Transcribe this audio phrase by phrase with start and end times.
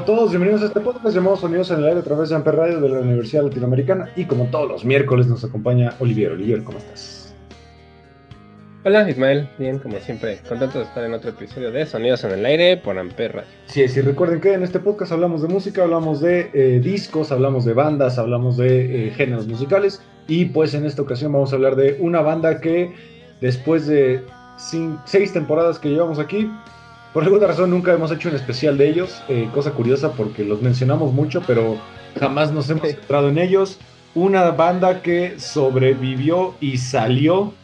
[0.00, 2.56] A todos, bienvenidos a este podcast llamado Sonidos en el Aire a través de Amper
[2.56, 6.32] Radio de la Universidad Latinoamericana y como todos los miércoles nos acompaña Olivier.
[6.32, 7.34] Olivier, ¿cómo estás?
[8.82, 12.46] Hola Ismael, bien como siempre, contento de estar en otro episodio de Sonidos en el
[12.46, 13.48] Aire por Amper Radio.
[13.66, 17.66] Sí, sí, recuerden que en este podcast hablamos de música, hablamos de eh, discos, hablamos
[17.66, 21.76] de bandas, hablamos de eh, géneros musicales y pues en esta ocasión vamos a hablar
[21.76, 22.94] de una banda que
[23.42, 24.24] después de
[24.56, 26.50] seis temporadas que llevamos aquí,
[27.12, 30.62] por alguna razón nunca hemos hecho un especial de ellos, eh, cosa curiosa porque los
[30.62, 31.78] mencionamos mucho pero
[32.18, 33.78] jamás nos hemos centrado en ellos.
[34.14, 37.54] Una banda que sobrevivió y salió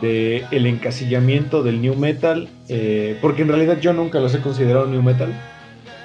[0.00, 4.86] de el encasillamiento del new metal, eh, porque en realidad yo nunca los he considerado
[4.86, 5.32] new metal.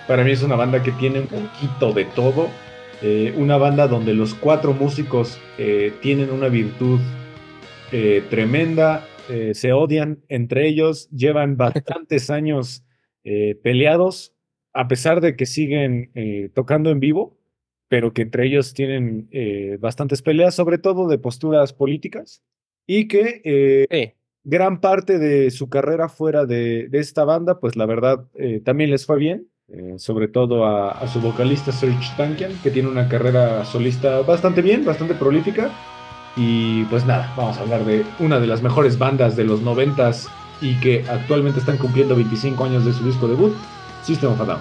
[0.08, 2.48] Para mí es una banda que tiene un poquito de todo,
[3.02, 7.00] eh, una banda donde los cuatro músicos eh, tienen una virtud
[8.30, 9.04] tremenda,
[9.54, 12.84] se odian entre ellos, llevan bastantes años
[13.30, 14.34] eh, peleados,
[14.74, 17.38] a pesar de que siguen eh, tocando en vivo,
[17.88, 22.42] pero que entre ellos tienen eh, bastantes peleas, sobre todo de posturas políticas,
[22.88, 28.26] y que gran parte de su carrera fuera de, de esta banda, pues la verdad
[28.64, 29.48] también les fue bien,
[29.98, 34.86] sobre todo a, a su vocalista Serge Tankian, que tiene una carrera solista bastante bien,
[34.86, 35.70] bastante prolífica.
[36.36, 40.28] Y pues nada, vamos a hablar de una de las mejores bandas de los noventas
[40.62, 43.54] y que actualmente están cumpliendo 25 años de su disco debut,
[44.04, 44.60] System of a Down.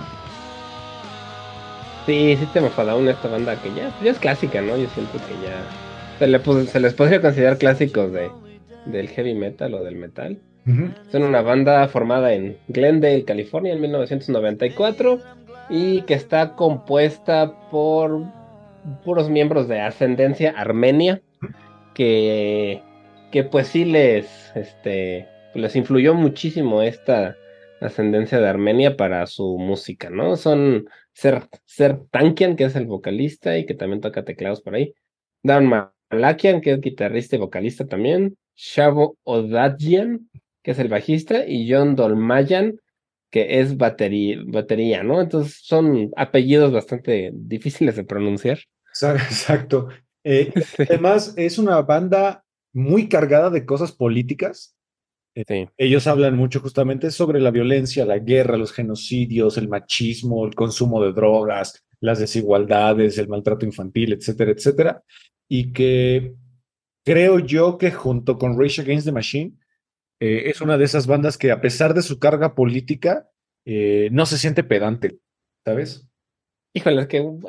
[2.06, 4.76] sí, sí te enfada una esta banda que ya, ya es clásica, ¿no?
[4.76, 5.62] Yo siento que ya
[6.18, 8.30] se, le, se les podría considerar clásicos de,
[8.86, 10.38] del heavy metal o del metal.
[11.10, 15.18] Son una banda formada en Glendale, California, en 1994
[15.70, 18.22] y que está compuesta por
[19.02, 21.22] puros miembros de ascendencia armenia
[21.94, 22.82] que,
[23.32, 25.26] que pues sí les, este,
[25.58, 27.36] les influyó muchísimo esta
[27.80, 30.36] ascendencia de Armenia para su música, ¿no?
[30.36, 34.94] Son Ser, Ser Tankian, que es el vocalista y que también toca teclados por ahí,
[35.42, 35.70] Dan
[36.10, 40.28] Malakian, que es guitarrista y vocalista también, Shavo Odadjian,
[40.62, 42.80] que es el bajista, y John Dolmayan,
[43.30, 45.20] que es batería, batería, ¿no?
[45.20, 48.58] Entonces son apellidos bastante difíciles de pronunciar.
[48.92, 49.88] Exa- Exacto.
[50.24, 50.52] Eh,
[50.88, 54.74] además, es una banda muy cargada de cosas políticas.
[55.46, 55.68] Sí.
[55.76, 61.02] Ellos hablan mucho justamente sobre la violencia, la guerra, los genocidios, el machismo, el consumo
[61.02, 65.02] de drogas, las desigualdades, el maltrato infantil, etcétera, etcétera.
[65.48, 66.34] Y que
[67.04, 69.52] creo yo que junto con Rage Against the Machine
[70.20, 73.28] eh, es una de esas bandas que a pesar de su carga política
[73.64, 75.18] eh, no se siente pedante,
[75.64, 76.08] ¿sabes?
[76.74, 77.40] Híjole, es que uh,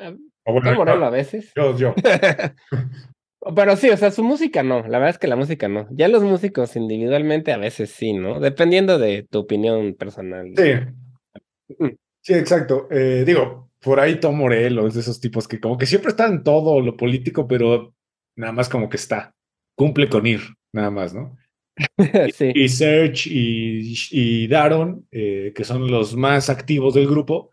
[0.46, 1.52] bueno, a veces.
[1.56, 1.96] yo, yo.
[3.56, 5.88] Pero sí, o sea, su música no, la verdad es que la música no.
[5.92, 8.40] Ya los músicos individualmente a veces sí, ¿no?
[8.40, 10.52] Dependiendo de tu opinión personal.
[10.56, 11.76] Sí.
[11.78, 11.96] Mm.
[12.22, 12.88] Sí, exacto.
[12.92, 16.28] Eh, digo, por ahí Tom Morello es de esos tipos que como que siempre está
[16.28, 17.94] en todo lo político, pero
[18.36, 19.34] nada más como que está.
[19.76, 20.42] Cumple con ir,
[20.74, 21.38] nada más, ¿no?
[22.34, 22.52] sí.
[22.54, 27.52] Y Serge y, y Daron, eh, que son los más activos del grupo,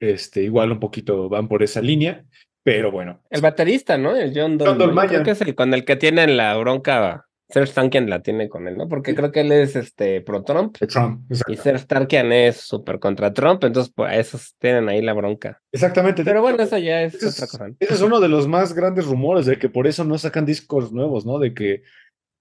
[0.00, 2.26] este, igual un poquito van por esa línea,
[2.64, 3.20] pero bueno.
[3.30, 4.16] El baterista, ¿no?
[4.16, 5.08] El John John Dolmayan.
[5.08, 7.26] Creo que es el con el que tienen la bronca.
[7.50, 8.88] Serge Tankian la tiene con él, ¿no?
[8.88, 11.52] Porque creo que él es este pro Trump Trump, exacto.
[11.52, 15.60] y Serge Tankian es súper contra Trump, entonces pues esos tienen ahí la bronca.
[15.70, 16.24] Exactamente.
[16.24, 17.68] Pero bueno, eso ya es otra cosa.
[17.78, 20.90] ese es uno de los más grandes rumores de que por eso no sacan discos
[20.92, 21.38] nuevos, ¿no?
[21.38, 21.82] De que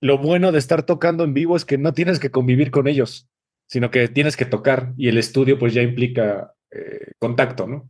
[0.01, 3.27] lo bueno de estar tocando en vivo es que no tienes que convivir con ellos,
[3.67, 7.89] sino que tienes que tocar y el estudio pues ya implica eh, contacto, ¿no?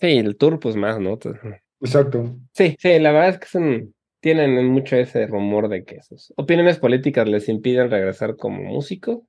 [0.00, 1.18] Sí, el tour pues más, ¿no?
[1.80, 2.36] Exacto.
[2.52, 6.78] Sí, sí, la verdad es que son, tienen mucho ese rumor de que sus opiniones
[6.78, 9.26] políticas les impiden regresar como músico.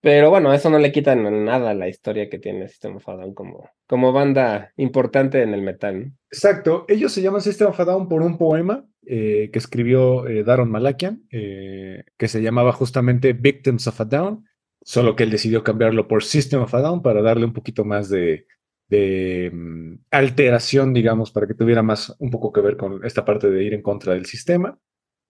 [0.00, 3.14] Pero bueno, eso no le quita nada a la historia que tiene System of a
[3.14, 6.00] Down como, como banda importante en el metal.
[6.00, 6.12] ¿no?
[6.30, 6.84] Exacto.
[6.88, 10.72] Ellos se llaman System of a Down por un poema eh, que escribió eh, Daron
[10.72, 14.44] Malakian, eh, que se llamaba justamente Victims of a Down,
[14.82, 18.08] solo que él decidió cambiarlo por System of a Down para darle un poquito más
[18.08, 18.46] de,
[18.92, 23.50] de mm, alteración, digamos, para que tuviera más un poco que ver con esta parte
[23.50, 24.78] de ir en contra del sistema.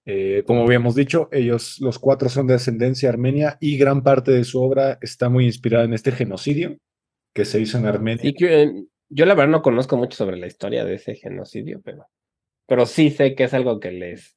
[0.04, 4.42] Eh, como habíamos dicho, ellos, los cuatro son de ascendencia armenia y gran parte de
[4.42, 6.76] su obra está muy inspirada en este genocidio
[7.32, 8.22] que se hizo en Armenia.
[8.24, 12.08] Y eh, yo la verdad no conozco mucho sobre la historia de ese genocidio, pero,
[12.66, 14.36] pero sí sé que es algo que les,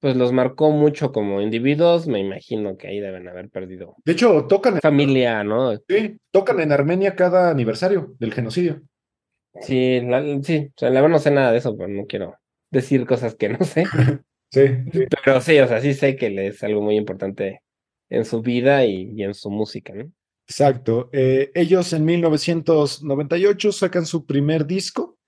[0.00, 2.06] pues los marcó mucho como individuos.
[2.06, 5.76] Me imagino que ahí deben haber perdido De hecho, tocan en, familia, ¿no?
[5.88, 8.82] sí, tocan en Armenia cada aniversario del genocidio.
[9.60, 12.36] Sí, la, sí, o sea, la verdad no sé nada de eso, pero no quiero
[12.70, 13.84] decir cosas que no sé.
[14.48, 14.60] Sí,
[14.92, 15.06] sí.
[15.24, 17.62] Pero sí, o sea, sí sé que es algo muy importante
[18.08, 20.12] en su vida y, y en su música, ¿no?
[20.48, 21.10] Exacto.
[21.12, 25.18] Eh, ellos en 1998 sacan su primer disco,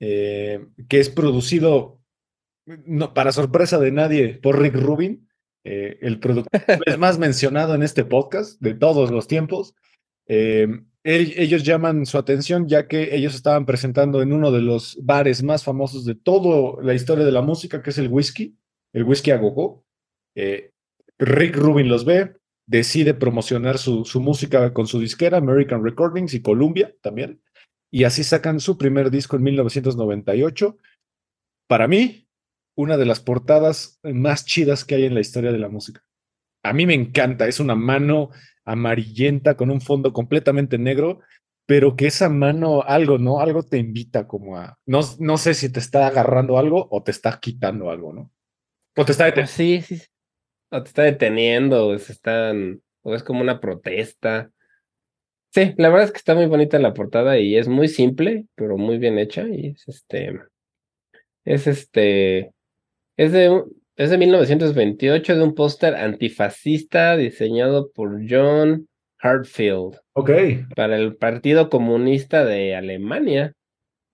[0.00, 1.98] eh, que es producido,
[2.66, 5.28] no, para sorpresa de nadie, por Rick Rubin,
[5.64, 6.60] eh, el productor
[6.98, 9.74] más mencionado en este podcast de todos los tiempos.
[10.28, 10.66] Eh,
[11.04, 15.42] él- ellos llaman su atención ya que ellos estaban presentando en uno de los bares
[15.42, 18.56] más famosos de toda la historia de la música, que es el whisky,
[18.92, 19.84] el whisky a gogo.
[20.34, 20.72] Eh,
[21.18, 22.36] Rick Rubin los ve,
[22.66, 27.40] decide promocionar su, su música con su disquera, American Recordings y Columbia también.
[27.92, 30.76] Y así sacan su primer disco en 1998.
[31.68, 32.25] Para mí,
[32.76, 36.02] una de las portadas más chidas que hay en la historia de la música.
[36.62, 38.30] A mí me encanta, es una mano
[38.64, 41.20] amarillenta con un fondo completamente negro,
[41.66, 43.40] pero que esa mano algo, ¿no?
[43.40, 47.10] Algo te invita como a, no, no sé si te está agarrando algo o te
[47.10, 48.30] está quitando algo, ¿no?
[48.96, 49.52] O te está Pues deteniendo.
[49.52, 50.02] sí, sí.
[50.70, 54.50] O te está deteniendo, o se están, o es como una protesta.
[55.52, 58.76] Sí, la verdad es que está muy bonita la portada y es muy simple, pero
[58.76, 59.46] muy bien hecha.
[59.48, 60.38] Y es este,
[61.44, 62.52] es este,
[63.16, 63.62] es de,
[63.96, 68.88] es de 1928 de un póster antifascista diseñado por John
[69.20, 70.30] Hartfield Ok,
[70.74, 73.52] para el Partido Comunista de Alemania.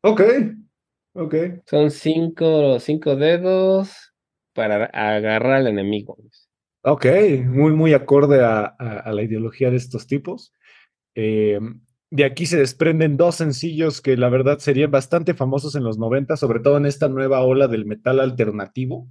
[0.02, 0.20] ok,
[1.14, 1.34] ok.
[1.66, 4.12] Son cinco, cinco dedos
[4.54, 6.16] para agarrar al enemigo.
[6.84, 7.06] Ok,
[7.44, 10.52] muy, muy acorde a, a- a la ideología de estos tipos.
[11.14, 11.58] Eh,
[12.12, 16.36] de aquí se desprenden dos sencillos que la verdad serían bastante famosos en los 90,
[16.36, 19.08] sobre todo en esta nueva ola del metal alternativo.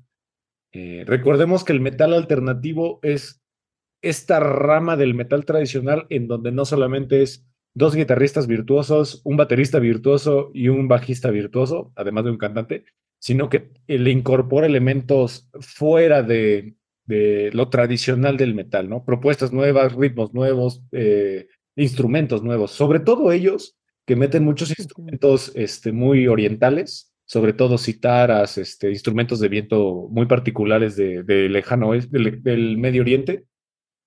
[0.71, 3.41] Eh, recordemos que el metal alternativo es
[4.03, 7.43] esta rama del metal tradicional en donde no solamente es
[7.73, 12.85] dos guitarristas virtuosos, un baterista virtuoso y un bajista virtuoso, además de un cantante,
[13.19, 16.75] sino que le incorpora elementos fuera de,
[17.05, 19.03] de lo tradicional del metal, ¿no?
[19.05, 21.47] Propuestas nuevas, ritmos nuevos, eh,
[21.81, 23.75] instrumentos nuevos, sobre todo ellos
[24.05, 30.25] que meten muchos instrumentos este, muy orientales, sobre todo citaras, este, instrumentos de viento muy
[30.25, 33.45] particulares de, de lejano del, del Medio Oriente.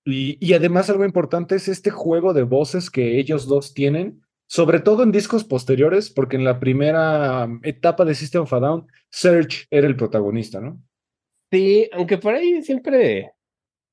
[0.05, 4.79] Y, y además algo importante es este juego de voces que ellos dos tienen, sobre
[4.79, 9.65] todo en discos posteriores, porque en la primera etapa de System of a Down, Serge
[9.71, 10.79] era el protagonista, ¿no?
[11.51, 13.31] Sí, aunque por ahí siempre,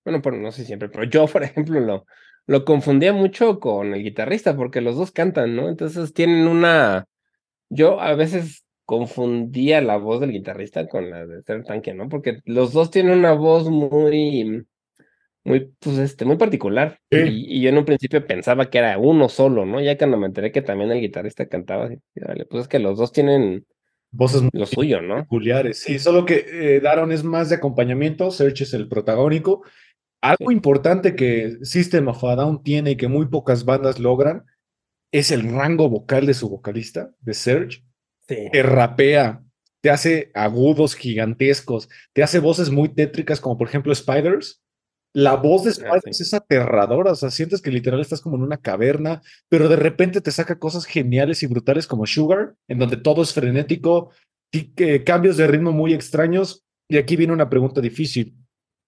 [0.05, 2.05] bueno, por, no sé siempre, pero yo, por ejemplo, lo,
[2.47, 5.69] lo confundía mucho con el guitarrista, porque los dos cantan, ¿no?
[5.69, 7.05] Entonces tienen una,
[7.71, 12.09] yo a veces confundía la voz del guitarrista con la de Serj Tankian, ¿no?
[12.09, 14.67] Porque los dos tienen una voz muy,
[15.45, 16.99] muy, pues, este, muy particular.
[17.11, 17.19] Sí.
[17.19, 19.81] Y, y yo en un principio pensaba que era uno solo, ¿no?
[19.81, 22.99] Ya cuando me enteré que también el guitarrista cantaba, dije, "Órale, pues es que los
[22.99, 23.67] dos tienen
[24.15, 25.23] Voces muy lo suyo, ¿no?
[25.23, 25.79] peculiares.
[25.79, 29.63] Sí, solo que eh, Daron es más de acompañamiento, Serge es el protagónico.
[30.23, 34.45] Algo importante que System of a Down tiene y que muy pocas bandas logran
[35.13, 37.85] es el rango vocal de su vocalista, de Serge.
[38.29, 38.37] Sí.
[38.53, 39.43] te rapea,
[39.83, 44.63] te hace agudos gigantescos, te hace voces muy tétricas, como por ejemplo Spiders.
[45.13, 46.23] La voz de Ah, Spiders sí.
[46.23, 50.21] es aterradora, o sea, sientes que literal estás como en una caverna, pero de repente
[50.21, 54.11] te saca cosas geniales y brutales como Sugar, en donde todo es frenético,
[54.51, 56.65] ti- que- cambios de ritmo muy extraños.
[56.89, 58.37] Y aquí viene una pregunta difícil.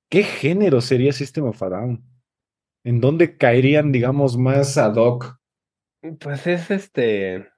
[0.08, 2.04] ¿Qué género sería System of a Down?
[2.84, 5.38] ¿En dónde caerían, digamos, más ad hoc?
[6.20, 7.48] Pues es este.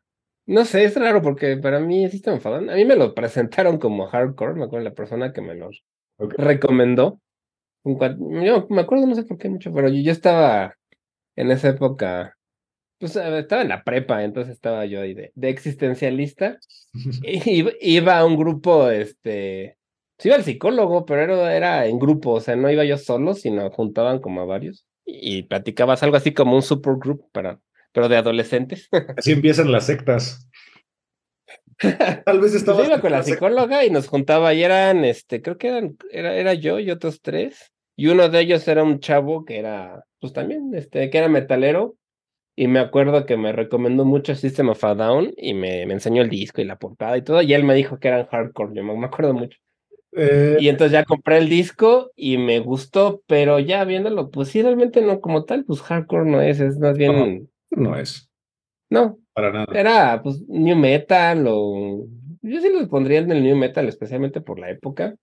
[0.46, 3.14] No sé, es raro porque para mí System of a Down- A mí me lo
[3.14, 5.58] presentaron como hardcore, me acuerdo la persona que me
[6.18, 6.34] Ok.
[6.38, 7.20] recomendó.
[7.84, 10.74] Yo me acuerdo, no sé por qué mucho, pero yo, yo estaba
[11.36, 12.36] en esa época
[12.98, 16.58] pues eh, estaba en la prepa, entonces estaba yo ahí de, de existencialista.
[17.22, 17.64] Y
[17.96, 19.78] iba a un grupo, este,
[20.18, 23.34] sí iba al psicólogo, pero era, era en grupo, o sea, no iba yo solo,
[23.34, 27.60] sino juntaban como a varios y platicabas algo así como un supergroup para,
[27.92, 28.88] pero de adolescentes.
[29.16, 30.48] Así empiezan las sectas.
[32.24, 32.84] Tal vez Yo estaba.
[32.84, 36.54] iba con la psicóloga y nos juntaba y eran, este, creo que eran, era, era
[36.54, 37.72] yo y otros tres.
[37.96, 41.96] Y uno de ellos era un chavo que era, pues también, este, que era metalero.
[42.58, 46.22] Y me acuerdo que me recomendó mucho System of a Down y me, me enseñó
[46.22, 47.42] el disco y la portada y todo.
[47.42, 49.58] Y él me dijo que eran hardcore, yo me, me acuerdo mucho.
[50.12, 54.62] Eh, Y entonces ya compré el disco y me gustó, pero ya viéndolo, pues sí,
[54.62, 58.30] realmente no como tal, pues hardcore no es, es más bien, no es.
[58.90, 59.66] no, Para nada.
[59.78, 62.06] era pues new metal o
[62.42, 65.16] yo sí los pondría en el new metal, especialmente por la época,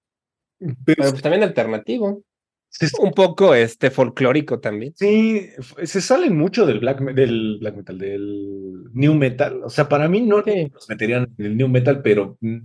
[0.60, 2.22] Pero pero pues también alternativo,
[2.70, 4.94] se, un poco este folclórico también.
[4.96, 5.48] sí,
[5.84, 9.64] se salen mucho del black, del black metal, del new metal.
[9.64, 10.70] O sea, para mí no Sí.
[10.74, 12.58] los meterían en el new metal, pero mm,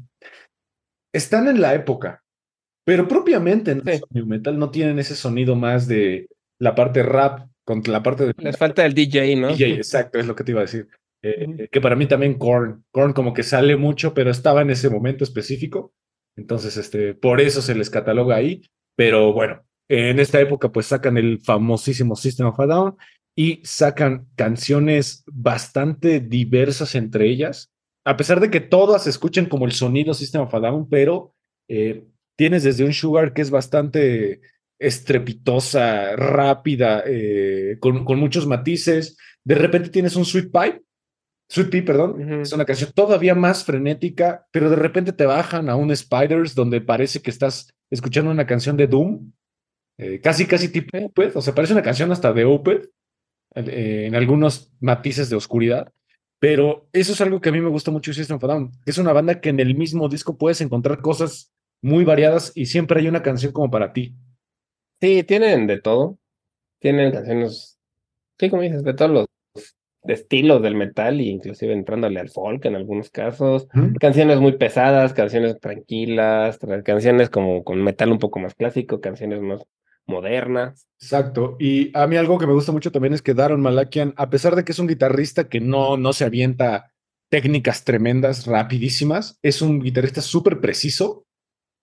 [1.13, 2.23] están en la época.
[2.85, 4.01] Pero propiamente no Sí.
[4.11, 8.35] new metal, no tienen ese sonido más de la parte rap contra la parte de
[8.39, 9.49] Les falta el DJ, ¿no?
[9.49, 10.89] DJ, exacto, es lo que te iba a decir.
[11.23, 11.57] Eh, Ujú.
[11.71, 15.25] que para mí también Korn, Korn como que sale mucho, pero estaba en ese momento
[15.25, 15.93] específico.
[16.37, 18.63] Entonces, este, por eso se les cataloga ahí.
[18.97, 22.97] Pero bueno, en esta época pues sacan el famosísimo System of a Down
[23.37, 27.71] y sacan canciones bastante diversas entre ellas.
[28.09, 31.35] A pesar de que todas se escuchen como el sonido System of a Down, pero
[31.69, 32.07] eh,
[32.39, 34.41] tienes desde un Sugar que es bastante
[34.81, 39.19] estrepitosa, rápida, eh, con, con muchos matices.
[39.45, 40.81] De repente tienes un Sweet Pie,
[41.51, 45.77] Sweet Pea, perdón, es una canción todavía más frenética, pero de repente te bajan a
[45.77, 49.33] un Spiders donde parece que estás escuchando una canción de Doom,
[49.99, 50.97] eh, casi, casi tipo.
[50.97, 52.89] Opeth, o sea, parece una canción hasta de Opeth,
[53.55, 55.93] en algunos matices de oscuridad.
[56.41, 58.71] Pero eso es algo que a mí me gusta mucho de System of a Down.
[58.87, 61.53] Es una banda que en el mismo disco puedes encontrar cosas
[61.83, 64.15] muy variadas y siempre hay una canción como para ti.
[65.01, 66.19] Sí, tienen de todo.
[66.81, 67.79] Tienen canciones,
[68.39, 69.27] sí, como dices, de todos los
[70.05, 73.67] estilos del metal, e inclusive entrándole al folk en algunos casos.
[73.99, 79.41] Canciones muy pesadas, canciones tranquilas, tra- canciones como con metal un poco más clásico, canciones
[79.41, 79.65] más
[80.09, 80.89] modernas.
[81.01, 81.57] Exacto.
[81.61, 84.57] Y a mí algo que me gusta mucho también es que Daron Malakian, a pesar
[84.57, 86.93] de que es un guitarrista que no, no se avienta
[87.31, 91.25] técnicas tremendas, rapidísimas, es un guitarrista súper preciso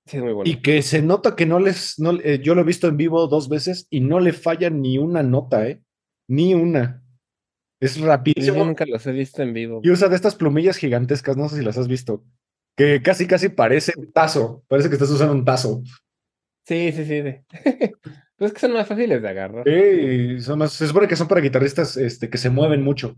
[0.08, 0.52] Sí, muy bueno.
[0.52, 3.28] y que se nota que no les, no, eh, yo lo he visto en vivo
[3.28, 5.82] dos veces y no le falla ni una nota, ¿eh?
[6.28, 7.04] Ni una.
[7.80, 8.66] Es Yo rapidísimo.
[8.66, 9.82] nunca los he visto en vivo.
[9.84, 12.24] Y usa de estas plumillas gigantescas, no sé si las has visto,
[12.78, 15.82] que casi, casi parece un tazo, parece que estás usando un tazo.
[16.66, 17.22] Sí, sí, sí.
[17.22, 17.46] de-
[18.38, 19.64] Pues es que son más fáciles de agarrar.
[19.66, 23.16] Sí, son más, se supone que son para guitarristas este, que se mueven mucho.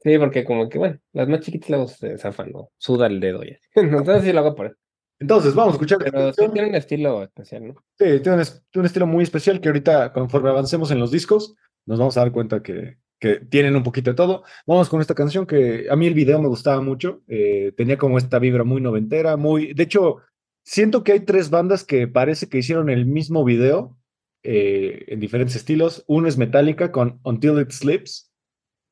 [0.00, 2.70] Sí, porque como que, bueno, las más chiquitas luego se zafan, ¿no?
[2.76, 3.56] Suda el dedo ya.
[3.74, 4.76] Entonces sí lo hago por eso.
[5.18, 7.74] Entonces, vamos a escuchar Pero sí tiene un estilo especial, ¿no?
[7.98, 11.10] Sí, tiene un, es- tiene un estilo muy especial que ahorita, conforme avancemos en los
[11.10, 11.54] discos,
[11.86, 14.42] nos vamos a dar cuenta que, que tienen un poquito de todo.
[14.66, 17.22] Vamos con esta canción que a mí el video me gustaba mucho.
[17.28, 19.72] eh, tenía como esta vibra muy noventera, muy.
[19.72, 20.18] De hecho,
[20.64, 23.96] siento que hay tres bandas que parece que hicieron el mismo video
[24.42, 26.04] eh, en diferentes estilos.
[26.06, 28.32] Uno es Metallica con Until It Sleeps,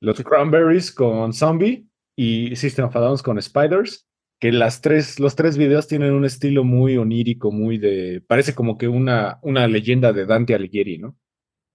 [0.01, 1.87] los Cranberries con Zombie
[2.17, 4.07] y System of a Down con Spiders
[4.43, 8.77] que las tres, los tres videos tienen un estilo muy onírico, muy de, parece como
[8.77, 11.17] que una, una leyenda de Dante Alighieri, ¿no?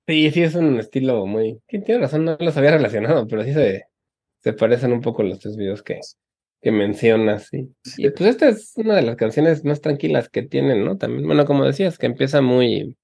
[0.06, 1.62] Sí, sí, es un estilo muy.
[1.66, 3.86] Tiene razón, no los había relacionado, pero sí se,
[4.40, 6.02] se parecen un poco los tres videos que,
[6.68, 7.48] que mencionas.
[7.48, 7.74] Sí.
[7.96, 10.98] Y pues esta es una de las canciones más tranquilas que tienen, ¿no?
[10.98, 12.98] También, bueno, como decías, que empieza muy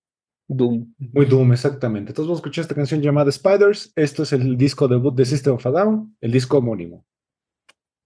[0.49, 0.93] doom.
[0.97, 2.11] Muy Doom, exactamente.
[2.11, 3.93] Entonces vamos a escuchar esta canción llamada Spiders.
[3.95, 7.05] Esto es el disco debut de System of a Down, el disco homónimo.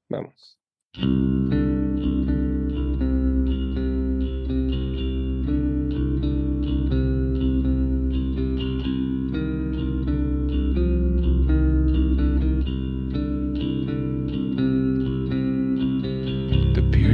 [0.10, 0.60] Vamos.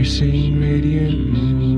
[0.04, 1.73] The piercing radiant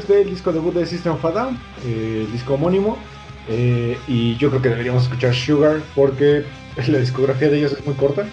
[0.00, 2.96] Spiders del disco debut de System of a Down, eh, el disco homónimo.
[3.48, 6.44] eh, y yo creo que deberíamos escuchar Sugar porque
[6.86, 8.24] la discografía de ellos es muy corta.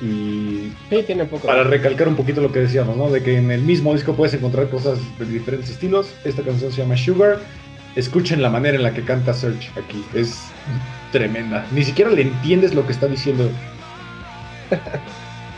[0.00, 1.46] Y Sí, tiene poco.
[1.48, 3.10] para recalcar un poquito lo que decíamos, ¿no?
[3.10, 6.14] De que en el mismo disco puedes encontrar cosas de diferentes estilos.
[6.24, 7.40] Esta canción se llama Sugar.
[7.96, 10.04] Escuchen la manera en la que canta Search aquí.
[10.14, 10.38] Es
[11.10, 11.66] tremenda.
[11.72, 13.50] Ni siquiera le entiendes lo que está diciendo.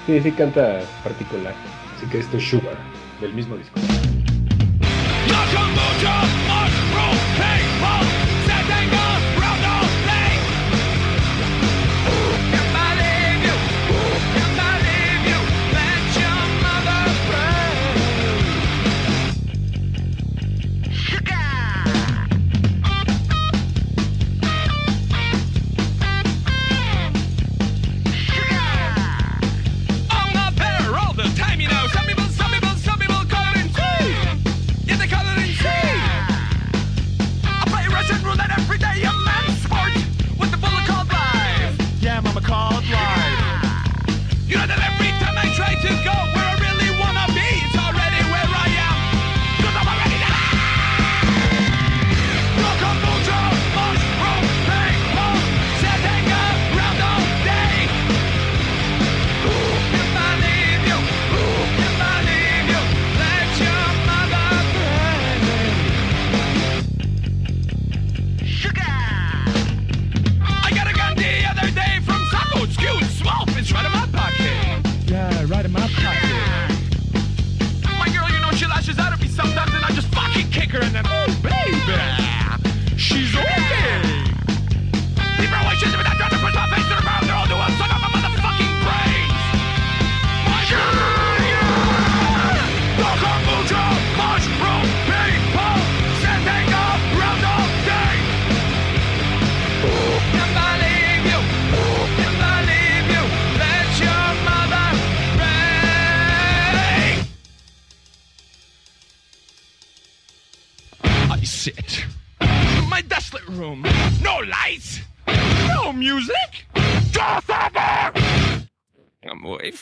[0.07, 1.55] Sí, sí canta particular.
[1.97, 2.77] Así que esto es Sugar,
[3.21, 3.79] del mismo disco.
[5.31, 6.50] Nakamura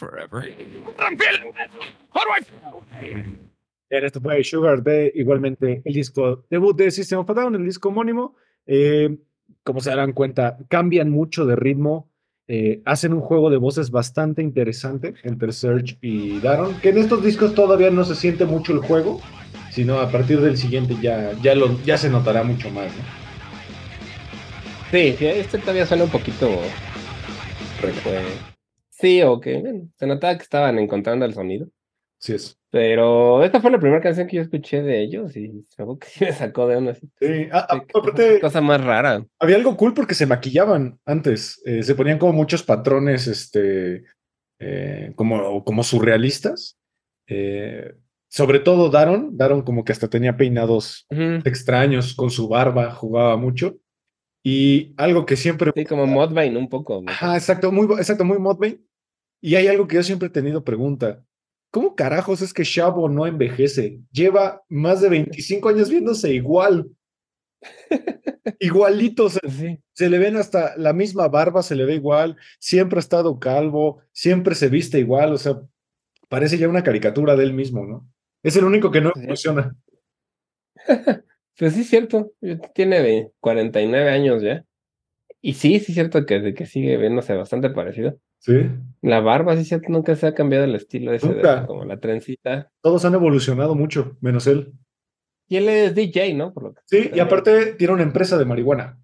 [0.08, 0.44] forever.
[0.98, 1.52] I'm feeling.
[2.10, 2.40] How do I
[3.90, 7.88] esto fue Sugar de igualmente el disco debut de System of a Down, el disco
[7.88, 8.34] homónimo.
[8.66, 9.16] Eh,
[9.62, 12.10] como se darán cuenta, cambian mucho de ritmo.
[12.50, 17.22] eh, hacen un juego de voces bastante interesante entre Serge y Daron, que en estos
[17.22, 19.20] discos todavía no se siente mucho el juego,
[19.70, 22.86] sino a partir del siguiente ya, ya, lo, ya se notará mucho más.
[22.96, 23.02] ¿no?
[24.90, 26.48] Sí, este todavía suena un poquito.
[27.82, 28.57] eh,
[28.98, 31.68] Sí, o que bueno, se notaba que estaban encontrando el sonido.
[32.18, 32.58] Sí es.
[32.70, 36.24] Pero esta fue la primera canción que yo escuché de ellos y algo que sí
[36.24, 39.24] me sacó de una Sí, ah, ah, aparte, cosa más rara.
[39.38, 41.62] Había algo cool porque se maquillaban antes.
[41.64, 44.04] eh, se ponían como muchos patrones, este,
[44.58, 46.76] eh, como, como surrealistas.
[47.28, 47.94] Eh,
[48.28, 49.36] sobre todo Daron.
[49.36, 51.06] Daron como que hasta tenía peinados
[51.44, 53.78] extraños con su barba, jugaba mucho.
[54.42, 55.72] Y algo que siempre.
[55.74, 57.02] Sí, como Modvine un poco.
[57.02, 57.10] ¿no?
[57.10, 58.80] Ajá, exacto, muy, exacto, muy Modbane.
[59.40, 61.24] Y hay algo que yo siempre he tenido pregunta.
[61.70, 64.00] ¿Cómo carajos es que Shabo no envejece?
[64.10, 66.88] Lleva más de 25 años viéndose igual.
[68.60, 69.78] Igualito, se, Sí.
[69.92, 74.00] se le ven hasta la misma barba, se le ve igual, siempre ha estado calvo,
[74.12, 75.60] siempre se viste igual, o sea,
[76.28, 78.08] parece ya una caricatura de él mismo, ¿no?
[78.42, 79.26] Es el único que no Sí.
[79.26, 79.76] funciona.
[81.58, 82.30] Pues sí, es cierto.
[82.72, 84.64] Tiene de 49 años ya.
[85.40, 88.16] Y sí, sí, es cierto que, que sigue viéndose bastante parecido.
[88.40, 88.70] Sí.
[89.02, 91.66] La barba, sí, cierto, nunca se ha cambiado el estilo ese de Nunca.
[91.66, 92.70] como la trencita.
[92.82, 94.72] Todos han evolucionado mucho, menos él.
[95.48, 96.52] Y él es DJ, ¿no?
[96.52, 98.98] Por lo que Sí, y aparte tiene una empresa de marihuana.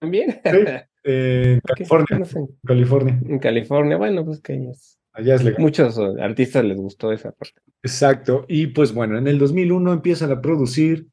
[0.00, 0.40] también.
[0.44, 0.50] Sí.
[1.02, 1.60] Eh, en.
[1.60, 2.18] California.
[2.18, 2.38] No sé.
[2.62, 3.18] California.
[3.26, 5.62] En California, bueno, pues que es- Allá es legal.
[5.62, 7.58] muchos artistas les gustó esa parte.
[7.82, 8.44] Exacto.
[8.48, 11.06] Y pues bueno, en el 2001 empiezan a producir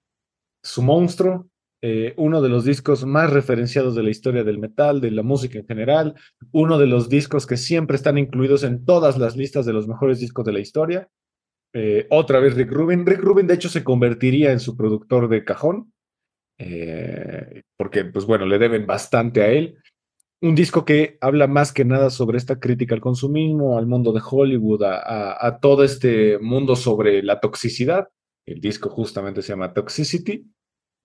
[0.61, 1.47] su monstruo,
[1.81, 5.59] eh, uno de los discos más referenciados de la historia del metal, de la música
[5.59, 6.15] en general,
[6.51, 10.19] uno de los discos que siempre están incluidos en todas las listas de los mejores
[10.19, 11.09] discos de la historia.
[11.73, 13.05] Eh, otra vez Rick Rubin.
[13.05, 15.93] Rick Rubin, de hecho, se convertiría en su productor de cajón,
[16.57, 19.77] eh, porque, pues bueno, le deben bastante a él.
[20.41, 24.21] Un disco que habla más que nada sobre esta crítica al consumismo, al mundo de
[24.27, 28.07] Hollywood, a, a- a todo este mundo sobre la toxicidad.
[28.47, 30.45] El disco justamente se llama Toxicity.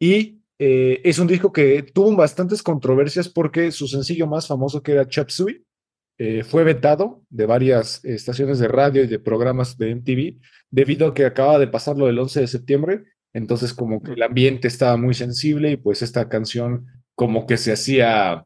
[0.00, 4.92] Y eh, es un disco que tuvo bastantes controversias porque su sencillo más famoso, que
[4.92, 5.64] era Chop Suey,
[6.18, 10.38] eh, fue vetado de varias estaciones de radio y de programas de MTV
[10.70, 13.03] debido a que acaba de pasar lo del 11 de septiembre.
[13.33, 17.72] Entonces, como que el ambiente estaba muy sensible y pues esta canción como que se
[17.72, 18.44] hacía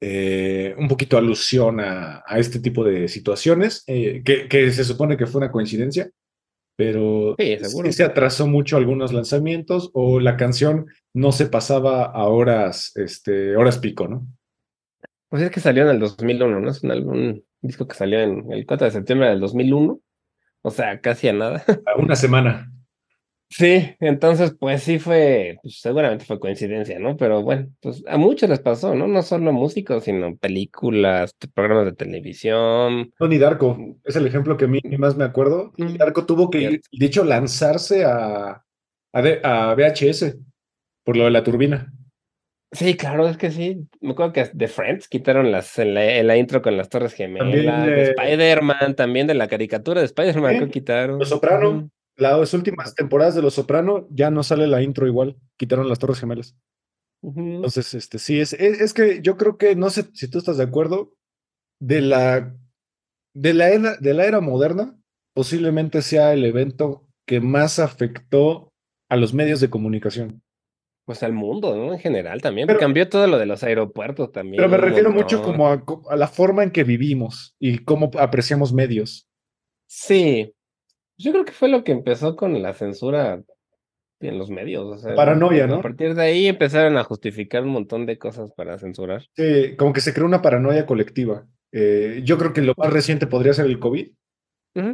[0.00, 5.40] eh, un poquito alusión a, este tipo de situaciones, eh, que se supone que fue
[5.40, 6.10] una coincidencia,
[6.76, 7.34] pero
[7.86, 13.56] Sí, se atrasó mucho algunos lanzamientos o la canción no se pasaba a horas, este,
[13.56, 14.26] horas pico, ¿no?
[15.28, 16.70] Pues es que salió en el 2001, ¿no?
[16.70, 20.00] Es un, álbum- un disco que salió en el 4 de septiembre del 2001.
[20.62, 21.64] O sea, casi a nada.
[21.86, 22.70] A una semana.
[23.54, 27.18] Sí, entonces pues sí fue, pues, seguramente fue coincidencia, ¿no?
[27.18, 29.06] Pero bueno, pues a muchos les pasó, ¿no?
[29.06, 33.12] No solo músicos, sino películas, programas de televisión.
[33.18, 35.72] Tony Darko es el ejemplo que a mí más me acuerdo.
[35.76, 35.96] Mm.
[35.96, 38.64] Darko tuvo que ir, de hecho, lanzarse a,
[39.12, 40.38] a, VHS
[41.04, 41.92] por lo de la turbina.
[42.70, 43.86] Sí, claro, es que sí.
[44.00, 47.12] Me acuerdo que de Friends quitaron las en la, en la intro con las Torres
[47.12, 51.18] Gemelas, de de- Spider-Man, también de la caricatura de Spider-Man que quitaron.
[51.18, 55.88] Los Soprano, las últimas temporadas de Los Soprano ya no sale la intro igual, quitaron
[55.88, 56.56] las Torres Gemelas.
[57.24, 60.56] Entonces, este, sí, es, es, es que yo creo que, no sé si tú estás
[60.56, 61.14] de acuerdo,
[61.80, 62.54] de la,
[63.34, 64.98] de la era, de la era moderna,
[65.34, 68.72] posiblemente sea el evento que más afectó
[69.08, 70.42] a los medios de comunicación.
[71.06, 71.92] Pues al mundo, ¿no?
[71.92, 72.66] En general también.
[72.66, 74.56] Pero- Cambió todo lo de los aeropuertos también.
[74.56, 78.10] Pero me refiero mucho como a, co- a la forma en que vivimos y cómo
[78.18, 79.28] apreciamos medios.
[79.88, 80.52] Sí.
[81.22, 83.42] Yo creo que fue lo que empezó con la censura
[84.20, 84.84] en los medios.
[84.84, 85.80] O sea, Paranoia, A ¿no?
[85.80, 89.26] partir de ahí empezaron a justificar un montón de cosas para censurar.
[89.36, 91.46] Sí, como que se creó una paranoia colectiva.
[91.72, 94.08] Eh, yo creo que lo más reciente podría ser el COVID,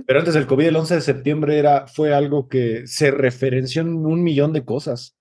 [0.06, 4.04] pero antes del COVID, el 11 de septiembre, era, fue algo que se referenció en
[4.06, 5.16] un millón de cosas.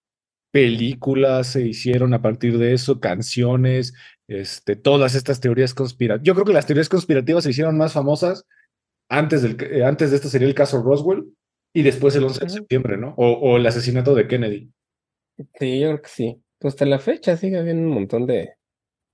[0.51, 3.93] Películas se hicieron a partir de eso, canciones,
[4.27, 6.25] este, todas estas teorías conspirativas.
[6.25, 8.45] Yo creo que las teorías conspirativas se hicieron más famosas
[9.09, 11.25] antes, del, eh, antes de esto sería el caso Roswell
[11.73, 13.13] y después el 11 de septiembre, ¿no?
[13.17, 14.71] O, o el asesinato de Kennedy.
[15.59, 16.41] Sí, yo creo que sí.
[16.59, 18.53] Pues hasta la fecha sigue habiendo un montón de,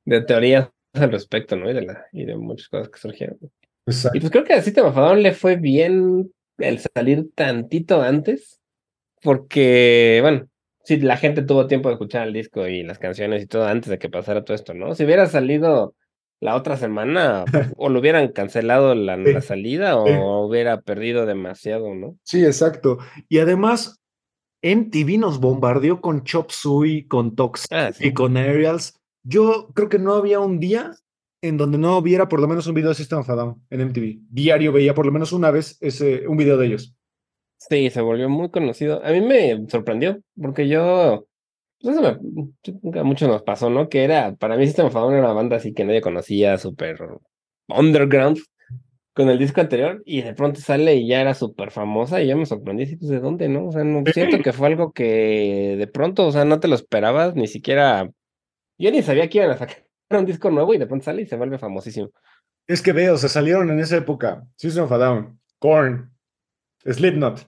[0.06, 1.70] de teorías al respecto, ¿no?
[1.70, 3.38] Y de, la, y de muchas cosas que surgieron.
[3.86, 4.18] Exacto.
[4.18, 8.02] Y pues creo que a System of a Down le fue bien el salir tantito
[8.02, 8.62] antes,
[9.22, 10.48] porque, bueno,
[10.84, 13.90] sí, la gente tuvo tiempo de escuchar el disco y las canciones y todo antes
[13.90, 14.96] de que pasara todo esto, ¿no?
[14.96, 15.96] Si hubiera salido
[16.44, 17.46] la otra semana,
[17.78, 22.18] o lo hubieran cancelado la, salida, o hubiera perdido demasiado, ¿no?
[22.24, 22.98] Sí, exacto.
[23.30, 24.02] Y además,
[24.62, 28.08] MTV nos bombardeó con Chop Suey, con Tox Ah, sí.
[28.08, 29.00] y con Aerials.
[29.24, 30.92] Yo creo que no había un día
[31.42, 33.88] en donde no hubiera por lo menos un video de System of a Down en
[33.88, 34.20] MTV.
[34.30, 36.94] Diario veía por lo menos una vez ese, un video de ellos.
[37.58, 39.02] Sí, se volvió muy conocido.
[39.06, 41.26] A mí me sorprendió, porque yo,
[41.84, 43.90] pues eso me, a muchos nos pasó, ¿no?
[43.90, 46.58] Que era, para mí System of a Down era una banda así que nadie conocía,
[46.58, 46.98] súper
[47.68, 48.40] underground,
[49.14, 52.38] con el disco anterior, y de pronto sale y ya era súper famosa, y yo
[52.38, 53.68] me sorprendí, así, pues, ¿de dónde, no?
[53.68, 56.76] O sea, no, siento que fue algo que de pronto, o sea, no te lo
[56.76, 58.10] esperabas, ni siquiera,
[58.78, 61.26] yo ni sabía que iban a sacar un disco nuevo, y de pronto sale y
[61.26, 62.12] se vuelve famosísimo.
[62.66, 66.14] Es que veo, o sea, salieron en esa época System of a Down, Korn,
[66.86, 67.46] Slipknot,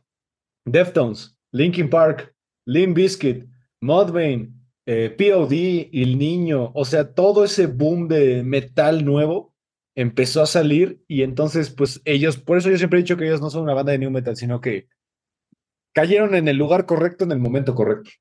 [0.65, 3.45] Deftones, Linkin Park, Limp Bizkit,
[3.81, 4.53] Mudvayne,
[4.85, 9.53] eh, POD, El Niño, o sea, todo ese boom de metal nuevo
[9.95, 13.41] empezó a salir y entonces, pues ellos, por eso yo siempre he dicho que ellos
[13.41, 14.87] no son una banda de new metal, sino que
[15.93, 18.11] cayeron en el lugar correcto en el momento correcto.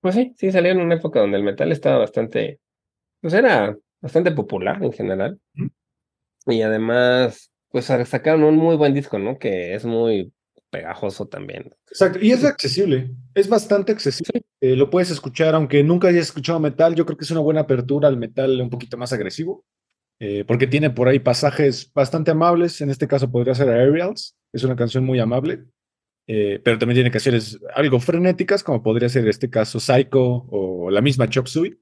[0.00, 2.60] Pues sí, sí, salió en una época donde el metal estaba bastante,
[3.20, 5.40] pues era bastante popular en general.
[6.46, 9.38] Y además, pues sa- sacaron un muy buen disco, ¿no?
[9.38, 10.32] Que es muy
[10.70, 11.74] pegajoso también.
[11.88, 14.44] Exacto, y es accesible, es bastante accesible.
[14.60, 17.60] Eh, lo puedes escuchar, aunque nunca hayas escuchado metal, yo creo que es una buena
[17.62, 19.64] apertura al metal un poquito más agresivo,
[20.18, 24.64] eh, porque tiene por ahí pasajes bastante amables, en este caso podría ser Aerials, es
[24.64, 25.64] una canción muy amable,
[26.26, 31.00] eh, pero también tiene canciones algo frenéticas, como podría ser este caso Psycho o la
[31.00, 31.78] misma Chop Suey.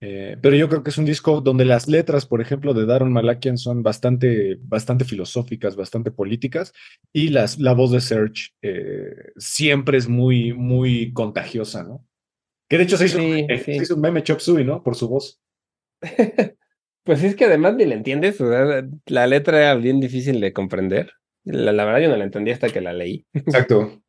[0.00, 3.12] Eh, pero yo creo que es un disco donde las letras, por ejemplo, de Daron
[3.12, 6.72] Malakian son bastante, bastante filosóficas, bastante políticas,
[7.12, 12.06] y las, la voz de Serge eh, siempre es muy, muy contagiosa, ¿no?
[12.68, 14.82] Que de hecho se hizo, Sí, se hizo un meme Chop Suey, ¿no?
[14.82, 15.40] Por su voz.
[17.04, 20.54] Pues es que además ni la entiendes, o sea, la letra era bien difícil de
[20.54, 21.12] comprender.
[21.44, 23.26] La, la verdad yo no la entendí hasta que la leí.
[23.34, 24.02] Exacto.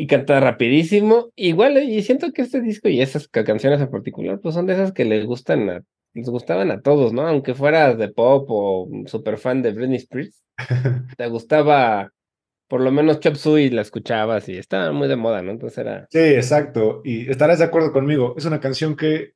[0.00, 1.30] Y canta rapidísimo.
[1.36, 4.66] Igual, eh, y siento que este disco y esas ca- canciones en particular, pues son
[4.66, 5.82] de esas que les gustan a,
[6.14, 7.26] les gustaban a todos, ¿no?
[7.26, 10.42] Aunque fueras de pop o super fan de Britney Spears,
[11.18, 12.12] te gustaba,
[12.68, 15.50] por lo menos Chop Suey la escuchabas y estaba muy de moda, ¿no?
[15.50, 17.02] Entonces era, Sí, exacto.
[17.04, 18.34] Y estarás de acuerdo conmigo.
[18.38, 19.32] Es una canción que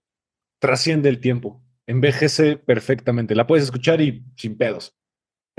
[0.60, 1.60] trasciende el tiempo.
[1.86, 3.34] Envejece perfectamente.
[3.34, 4.94] La puedes escuchar y sin pedos.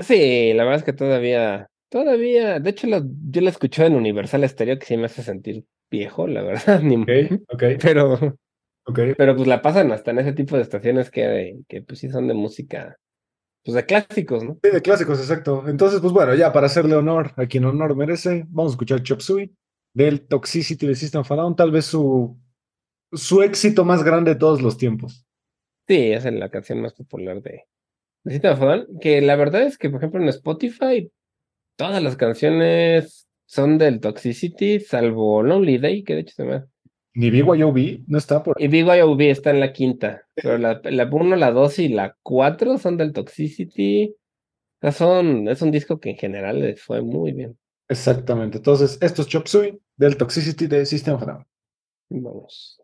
[0.00, 4.48] sí, la verdad es que todavía, todavía, de hecho la- yo la escuché en Universal
[4.48, 7.08] Stereo que sí me hace sentir viejo, la verdad, ni, Ok,
[7.52, 8.14] ok, pero,
[8.86, 9.00] ok.
[9.16, 12.28] pero pues la pasan hasta en ese tipo de estaciones que, que pues sí son
[12.28, 12.96] de música,
[13.64, 14.58] pues de clásicos, ¿no?
[14.62, 15.64] Sí, de clásicos, exacto.
[15.68, 19.20] Entonces, pues bueno, ya para hacerle honor a quien honor merece, vamos a escuchar Chop
[19.20, 19.54] Suey
[19.94, 22.38] del Toxicity de System of a Down, tal vez su,
[23.12, 25.26] su éxito más grande de todos los tiempos.
[25.88, 27.62] Sí, es la canción más popular de,
[28.24, 31.10] de System of a Down, que la verdad es que, por ejemplo, en Spotify,
[31.76, 36.64] todas las canciones son del Toxicity, salvo Lonely Day, que de hecho se me...
[37.14, 41.36] Ni BYOB no está por Y BYOB está en la quinta, pero la, la 1,
[41.36, 44.14] la 2 y la 4 son del Toxicity.
[44.14, 47.56] O sea, son, es un disco que en general les fue muy bien.
[47.88, 48.58] Exactamente.
[48.58, 51.46] Entonces, esto es Chop Suey del Toxicity de System of Down.
[52.10, 52.82] Vamos.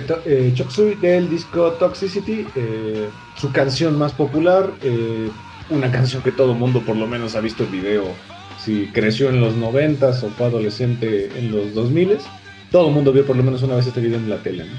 [0.00, 5.28] Fue eh, del disco Toxicity, eh, su canción más popular, eh,
[5.70, 8.04] una canción que todo mundo por lo menos ha visto el video,
[8.58, 12.18] si creció en los 90s o fue adolescente en los 2000
[12.70, 14.64] todo mundo vio por lo menos una vez este video en la tele.
[14.64, 14.72] ¿no?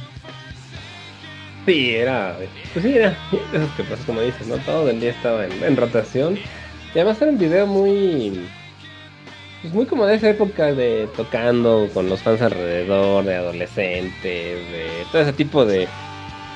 [1.67, 2.35] Sí, era,
[2.73, 3.15] pues sí, era
[3.51, 4.57] de esos que pasa como dices, ¿no?
[4.57, 6.37] Todo el día estaba en, en rotación.
[6.93, 8.47] Y además era un video muy,
[9.63, 15.07] pues muy como de esa época de tocando con los fans alrededor, de adolescentes, de
[15.09, 15.87] todo ese tipo de...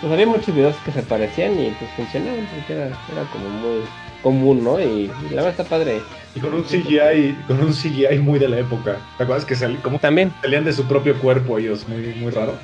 [0.02, 3.84] Pues había muchos videos que se parecían y pues funcionaban porque era, era como muy
[4.22, 4.80] común, ¿no?
[4.82, 6.04] Y, y la verdad está padre.
[6.36, 9.00] Y con un CGI, con un CGI muy de la época.
[9.18, 11.88] ¿Te acuerdas que sal- como También, salían de su propio cuerpo ellos?
[11.88, 12.60] Muy, muy raro.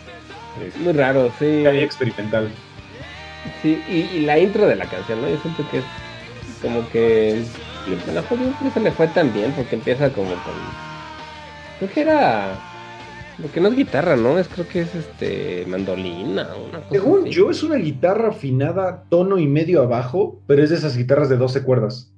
[0.75, 1.63] Muy raro, sí.
[1.63, 2.53] CGI experimental.
[3.61, 5.29] Sí, y, y la intro de la canción, ¿no?
[5.29, 5.85] Yo siento que es
[6.61, 7.45] como que
[7.85, 10.77] a lo mejor se le fue tan bien porque empieza como con
[11.77, 12.67] creo que era
[13.37, 14.37] Lo que no es guitarra, ¿no?
[14.39, 16.55] Es creo que es este mandolina.
[16.55, 17.31] Una cosa Según así.
[17.31, 21.37] yo, es una guitarra afinada, tono y medio abajo, pero es de esas guitarras de
[21.37, 22.13] 12 cuerdas.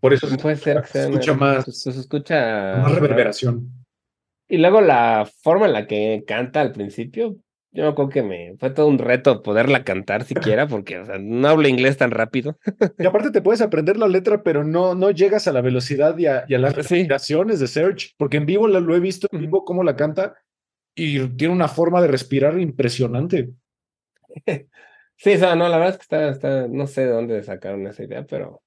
[0.00, 3.70] Por eso se Puede ser que se sea escucha más, se escucha más reverberación.
[4.48, 7.36] Y luego la forma en la que canta al principio,
[7.72, 11.18] yo me acuerdo que me fue todo un reto poderla cantar siquiera, porque o sea,
[11.18, 12.58] no hablo inglés tan rápido.
[12.98, 16.26] Y aparte te puedes aprender la letra, pero no, no llegas a la velocidad y
[16.26, 16.76] a, y a las Sí.
[16.78, 20.34] respiraciones de Serge, porque en vivo lo, lo he visto en vivo cómo la canta
[20.96, 23.50] y tiene una forma de respirar impresionante.
[25.22, 27.86] Sí, o sea, no, la verdad es que está, está, no sé de dónde sacaron
[27.86, 28.62] esa idea, pero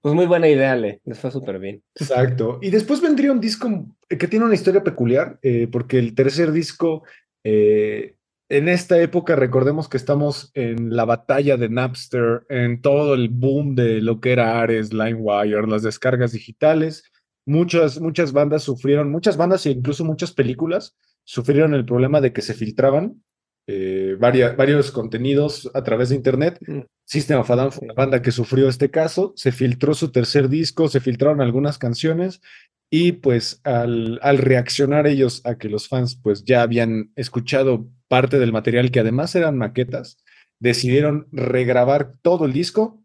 [0.00, 1.82] pues muy buena idea, Le, les fue súper bien.
[1.94, 2.58] Exacto.
[2.62, 3.68] Y después vendría un disco
[4.08, 7.02] que tiene una historia peculiar, eh, porque el tercer disco,
[7.44, 8.14] eh,
[8.52, 13.74] en esta época, recordemos que estamos en la batalla de Napster, en todo el boom
[13.74, 17.10] de lo que era Ares, LimeWire, las descargas digitales.
[17.46, 22.42] Muchas, muchas bandas sufrieron, muchas bandas e incluso muchas películas sufrieron el problema de que
[22.42, 23.22] se filtraban
[23.66, 26.58] eh, varios contenidos a través de Internet.
[26.66, 26.80] Mm.
[27.06, 30.50] System of a Down fue una banda que sufrió este caso, se filtró su tercer
[30.50, 32.42] disco, se filtraron algunas canciones
[32.90, 38.38] y pues al, al reaccionar ellos a que los fans pues ya habían escuchado parte
[38.38, 40.18] del material que además eran maquetas,
[40.60, 43.02] decidieron regrabar todo el disco,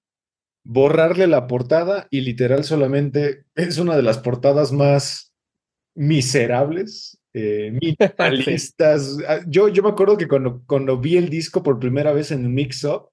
[0.65, 5.33] borrarle la portada y literal solamente es una de las portadas más
[5.95, 9.17] miserables, eh, minimalistas.
[9.29, 12.53] Ah, Yo, yo me acuerdo que cuando, cuando vi el disco por primera vez en
[12.53, 13.07] Mix Up,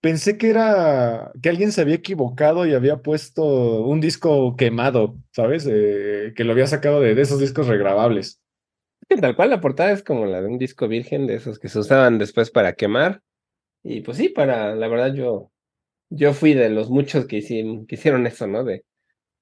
[0.00, 3.42] pensé que era que alguien se había equivocado y había puesto
[3.82, 5.66] un disco quemado, ¿sabes?
[5.68, 8.40] Eh, que lo había sacado de, de esos discos regrabables.
[9.08, 11.78] Tal cual la portada es como la de un disco virgen de esos que se
[11.78, 13.20] usaban después para quemar.
[13.82, 15.50] Y pues sí, para, la verdad yo,
[16.10, 18.64] yo fui de los muchos que, hicim- que hicieron eso, ¿no?
[18.64, 18.84] De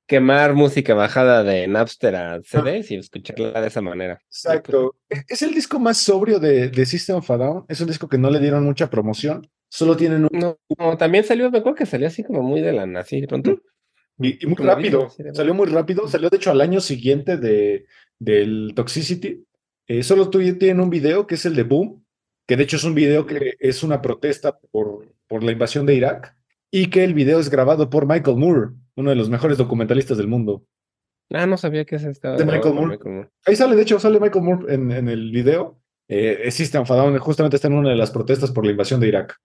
[0.06, 4.20] quemar música bajada de Napster a CDs y escucharla de esa manera.
[4.26, 4.96] Exacto.
[5.08, 7.64] E- Es el disco más sobrio de, de System of a Down.
[7.68, 9.48] Es un disco que no le dieron mucha promoción.
[9.70, 10.30] Solo tienen un...
[10.38, 13.28] No, no, también salió, me acuerdo que salió así como muy de la así de
[13.28, 13.58] pronto.
[14.18, 15.08] Y, y muy rápido.
[15.16, 16.06] de- Salió muy rápido.
[16.08, 17.86] Salió, de hecho, al año siguiente de,
[18.18, 19.46] del Toxicity.
[19.92, 22.02] Eh, solo tú tienen un video que es el de Boom,
[22.48, 25.94] que de hecho es un video que es una protesta por, por la invasión de
[25.94, 26.34] Irak
[26.70, 30.28] y que el video es grabado por Michael Moore, uno de los mejores documentalistas del
[30.28, 30.64] mundo.
[31.28, 32.38] Ah, no sabía que ese estaba.
[32.38, 33.28] De Michael por Moore.
[33.44, 35.78] Ahí sale, de hecho, sale Michael Moore en, en el video.
[36.08, 39.36] Eh, a Down justamente está en una de las protestas por la invasión de Irak.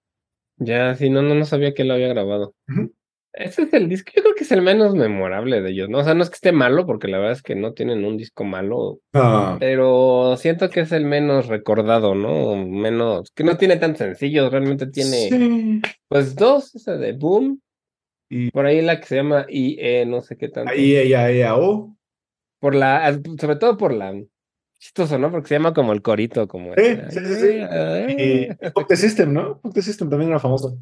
[0.60, 2.56] Ya, sí, no, no, no sabía que lo había grabado.
[2.70, 2.94] Ujú.
[3.40, 6.00] Ese es el disco, yo creo que es el menos memorable de ellos, ¿no?
[6.00, 8.18] O sea, no es que esté malo, porque la verdad es que no tienen un
[8.18, 12.56] disco malo, Ah, pero siento que es el menos recordado, ¿no?
[12.56, 15.82] Menos, que no tiene tan sencillos, realmente tiene, sí.
[16.08, 17.62] pues dos, esa de Boom,
[18.30, 20.72] Y por ahí la que se llama IE, no sé qué tanto.
[20.74, 21.96] ella, ella, oh.
[22.60, 24.20] Por la, sobre todo por la,
[24.80, 25.30] chistoso, ¿no?
[25.30, 26.74] Porque se llama como el corito, como.
[26.74, 27.60] Sí, este, sí, sí, sí.
[27.70, 29.62] "Ay, Y Fuck the System, ¿no?
[29.74, 30.76] The System también era famoso.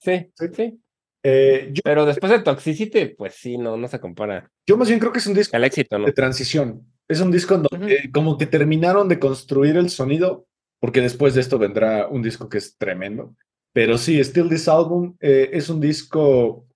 [0.00, 0.46] Sí, Sí.
[0.52, 0.80] sí.
[1.24, 4.50] Eh, yo, Pero después de Toxicity, pues sí, no, no se compara.
[4.66, 6.06] yo más bien creo que es un disco Al éxito, ¿no?
[6.06, 6.86] de transición.
[7.08, 10.46] Es un disco donde como que terminaron de construir el sonido,
[10.80, 13.34] porque después de esto vendrá un disco que es tremendo.
[13.72, 16.66] Pero sí, Still This Album eh, es un disco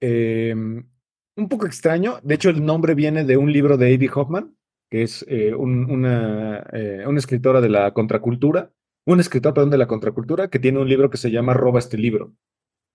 [0.00, 2.18] eh, un poco extraño.
[2.22, 4.56] De hecho, el nombre viene de un libro de Abby Hoffman,
[4.90, 8.72] que es eh, un- una, eh, una escritora de la contracultura,
[9.06, 11.98] un escritor, perdón, de la contracultura, que tiene un libro que se llama Roba este
[11.98, 12.32] libro.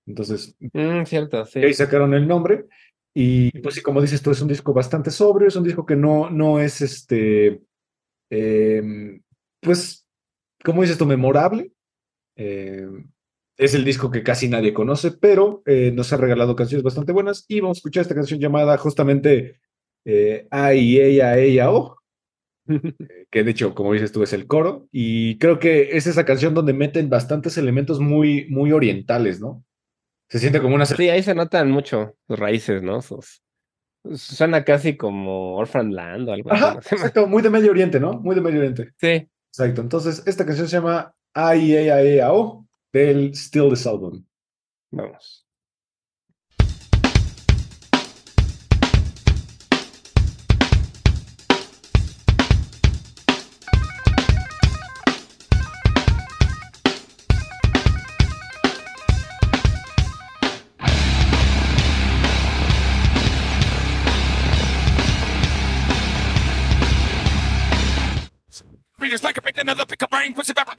[0.06, 1.60] Entonces, Mm, cierto, sí.
[1.60, 2.66] y ahí sacaron el nombre.
[3.14, 5.96] Y pues sí, como dices tú, es un disco bastante sobrio, es un disco que
[5.96, 7.62] no, no es este,
[8.30, 9.22] em,
[9.62, 10.06] pues,
[10.64, 11.72] como dices tú, memorable.
[12.36, 13.10] Em,
[13.58, 17.46] es el disco que casi nadie conoce, pero eh, nos ha regalado canciones bastante buenas
[17.48, 19.60] y vamos a escuchar esta canción llamada justamente
[20.06, 21.98] eh, Ay, ella, ella, oh,
[22.68, 24.88] eh, que de hecho, como dices tú, es el coro.
[24.92, 29.64] Y creo que es esa canción donde meten bastantes elementos muy, muy orientales, ¿no?
[30.32, 33.02] Se siente como una Sí, ahí se notan mucho sus raíces, ¿no?
[33.02, 33.44] Sus,
[34.16, 36.64] suena casi como Orphan Land o algo así.
[36.64, 36.96] Ajá, sé.
[36.96, 38.14] exacto, muy de Medio Oriente, ¿no?
[38.14, 38.94] Muy de Medio Oriente.
[38.98, 39.30] Sí.
[39.52, 39.82] Exacto.
[39.82, 44.24] Entonces, esta canción se llama Ay, Ea, Ea, O del Still This Album.
[44.92, 45.46] Vamos.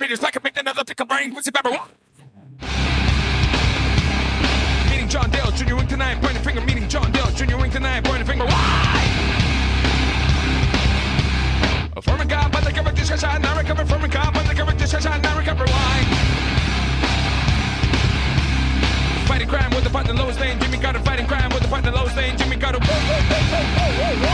[0.02, 1.70] Peter's like a pick another pick a brain, pussy pepper.
[4.90, 6.60] Meeting John Dale, Junior Wing tonight, pointing finger.
[6.62, 8.44] Meeting John Dale, Junior Wing tonight, pointing finger.
[8.44, 8.98] Why?
[11.94, 15.12] A cop, but the cover discussion, I recover from a cop, but the cover discussion,
[15.12, 16.04] I recover why.
[19.28, 22.16] Fighting crime with the partner lowest lane, Jimmy Carter fighting crime with the partner lowest
[22.16, 22.80] lane, Jimmy Carter.
[22.82, 24.31] And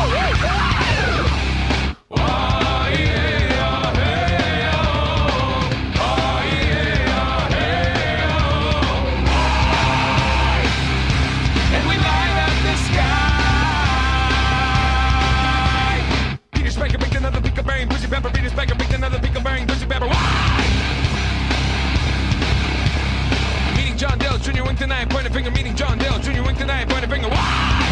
[24.78, 25.50] Wink tonight, point a finger.
[25.50, 26.40] Meeting John Dale Jr.
[26.44, 27.28] Wink tonight, point a finger.
[27.28, 27.82] Why?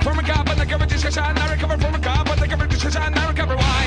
[0.00, 1.22] From a cop, but the cover discussion.
[1.22, 3.02] I recover from a cop, but the cover discussion.
[3.02, 3.56] I recover.
[3.56, 3.86] Why?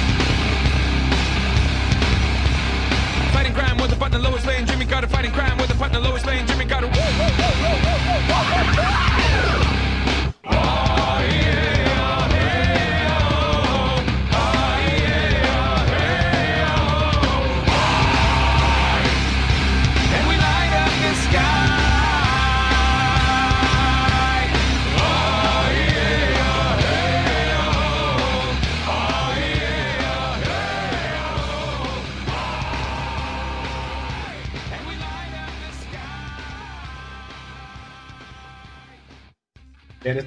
[3.34, 4.68] Fighting crime with the partner lowest lane.
[4.68, 6.46] Jimmy Carter fighting crime with the partner lowest lane.
[6.46, 6.86] Jimmy Carter.
[6.86, 7.07] And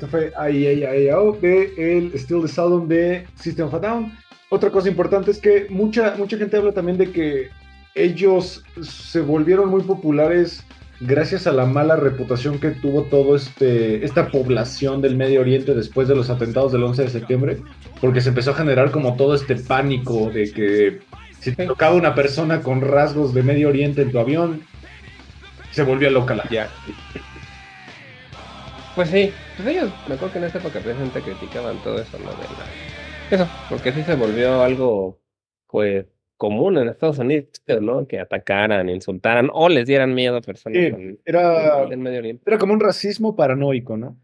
[0.00, 4.16] esto fue IAIAO de el Still the Sound de System of a Down.
[4.48, 7.50] Otra cosa importante es que mucha, mucha gente habla también de que
[7.94, 10.64] ellos se volvieron muy populares
[11.00, 16.08] gracias a la mala reputación que tuvo todo este esta población del Medio Oriente después
[16.08, 17.58] de los atentados del 11 de septiembre,
[18.00, 21.00] porque se empezó a generar como todo este pánico de que
[21.40, 24.62] si te tocaba una persona con rasgos de Medio Oriente en tu avión,
[25.72, 26.70] se volvía loca la Ya.
[28.94, 29.32] Pues sí,
[29.62, 32.30] pues ellos, me acuerdo que en esta época precisamente criticaban todo eso, ¿no?
[33.30, 35.20] Eso, porque sí se volvió algo,
[35.68, 36.06] pues,
[36.36, 37.48] común en Estados Unidos,
[37.80, 38.06] ¿no?
[38.08, 42.42] Que atacaran, insultaran o les dieran miedo a personas Sí, con- era- del Medio Oriente.
[42.46, 44.16] Era como un racismo paranoico, ¿no?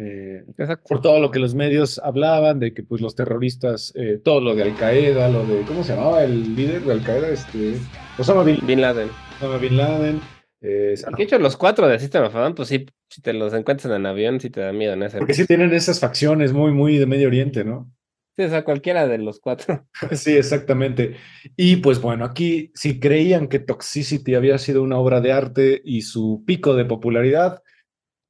[0.00, 0.44] Eh,
[0.88, 4.54] por todo lo que los medios hablaban de que pues los terroristas, eh, todo lo
[4.54, 7.28] de Al Qaeda, lo de, ¿cómo se llamaba el líder de Al Qaeda?
[7.30, 7.74] Este,
[8.16, 9.08] Osama Bin, Bin Laden.
[9.38, 10.20] Osama Bin Laden.
[10.60, 13.54] eh, de hecho los cuatro de System of a Down, pues sí, si te los
[13.54, 15.18] encuentras en avión, sí te da miedo en ese.
[15.18, 17.90] porque sí tienen esas facciones muy, muy de Medio Oriente, ¿no?
[18.36, 19.86] Sí, o sea, cualquiera de los cuatro.
[20.12, 21.16] Sí, exactamente.
[21.56, 26.02] Y pues bueno, aquí si creían que Toxicity había sido una obra de arte y
[26.02, 27.62] su pico de popularidad,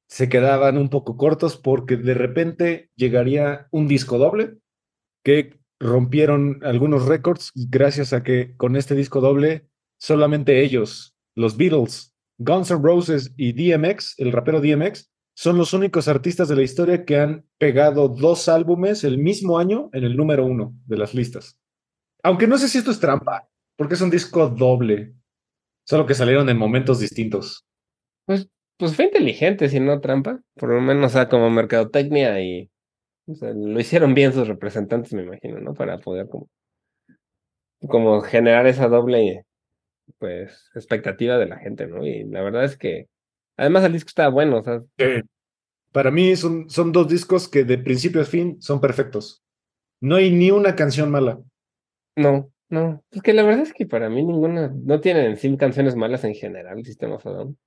[0.07, 4.57] se quedaban un poco cortos porque de repente llegaría un disco doble
[5.23, 9.69] que rompieron algunos récords gracias a que con este disco doble
[9.99, 12.08] solamente ellos, los Beatles,
[12.39, 17.05] Guns N' Roses y DMX, el rapero DMX, son los únicos artistas de la historia
[17.05, 21.57] que han pegado dos álbumes el mismo año en el número uno de las listas.
[22.23, 25.13] Aunque no sé si esto es trampa, porque es un disco doble,
[25.85, 27.65] solo que salieron en momentos distintos.
[28.25, 30.39] Pues, pues fue inteligente, si no trampa.
[30.55, 32.69] Por lo menos, o sea, como mercadotecnia y
[33.27, 35.73] lo hicieron bien sus representantes, me imagino, ¿no?
[35.73, 36.49] Para poder como,
[37.87, 39.45] como generar esa doble
[40.17, 42.05] pues expectativa de la gente, ¿no?
[42.05, 43.07] Y la verdad es que
[43.57, 44.81] además el disco estaba bueno, o sea,
[45.91, 49.43] Para mí son, son dos discos que de principio a fin son perfectos.
[50.01, 51.39] No hay ni una canción mala.
[52.15, 53.03] no, no.
[53.11, 56.23] Es que la verdad es que para mí ninguna, no tienen en sí canciones malas
[56.23, 57.57] en general, Sistema Down.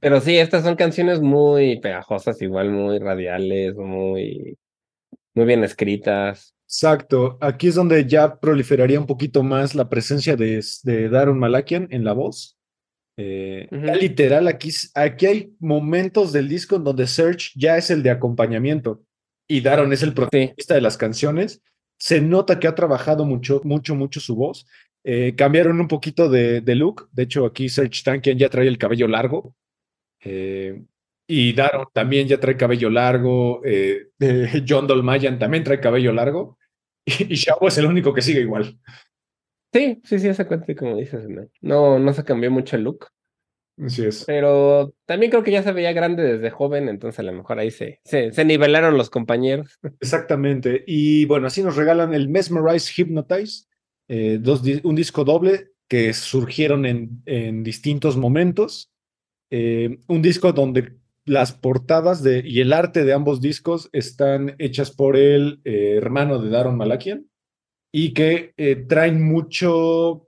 [0.00, 4.56] Pero sí, estas son canciones muy pegajosas, igual muy radiales, muy,
[5.34, 6.54] muy bien escritas.
[6.70, 7.36] Exacto.
[7.40, 12.04] Aquí es donde ya proliferaría un poquito más la presencia de, de Darren Malakian en
[12.04, 12.56] la voz.
[13.16, 13.66] Eh,
[14.00, 19.02] literal, aquí, aquí hay momentos del disco en donde Serge ya es el de acompañamiento
[19.48, 21.60] y Daron es el protagonista de las canciones.
[21.98, 24.64] Se nota que ha trabajado mucho, mucho, mucho su voz.
[25.02, 27.08] Eh, cambiaron un poquito de, de look.
[27.10, 29.56] De hecho, aquí Serge Tankian ya trae el cabello largo.
[30.20, 30.84] Eh,
[31.26, 33.60] y Daron también ya trae cabello largo.
[34.68, 36.59] John Dolmayan también trae cabello largo.
[37.04, 38.78] Y, Shabo es el único que sigue igual.
[39.72, 41.48] Sí, sí, sí, esa cuenta, como dices, ¿no?
[41.60, 43.06] no, no se cambió mucho el look.
[43.82, 44.24] Así es.
[44.26, 47.70] Pero también creo que ya se veía grande desde joven, entonces a lo mejor ahí
[47.70, 49.78] se, se, se nivelaron los compañeros.
[50.00, 50.84] Exactamente.
[50.86, 53.66] Y bueno, así nos regalan el Mesmerize Hypnotize,
[54.08, 58.90] eh, dos un disco doble que surgieron en, en distintos momentos.
[59.50, 60.99] Eh, un disco donde
[61.30, 66.42] las portadas de, y el arte de ambos discos están hechas por el eh, hermano
[66.42, 67.24] de Daron Malakian
[67.92, 70.26] y que eh, traen mucho,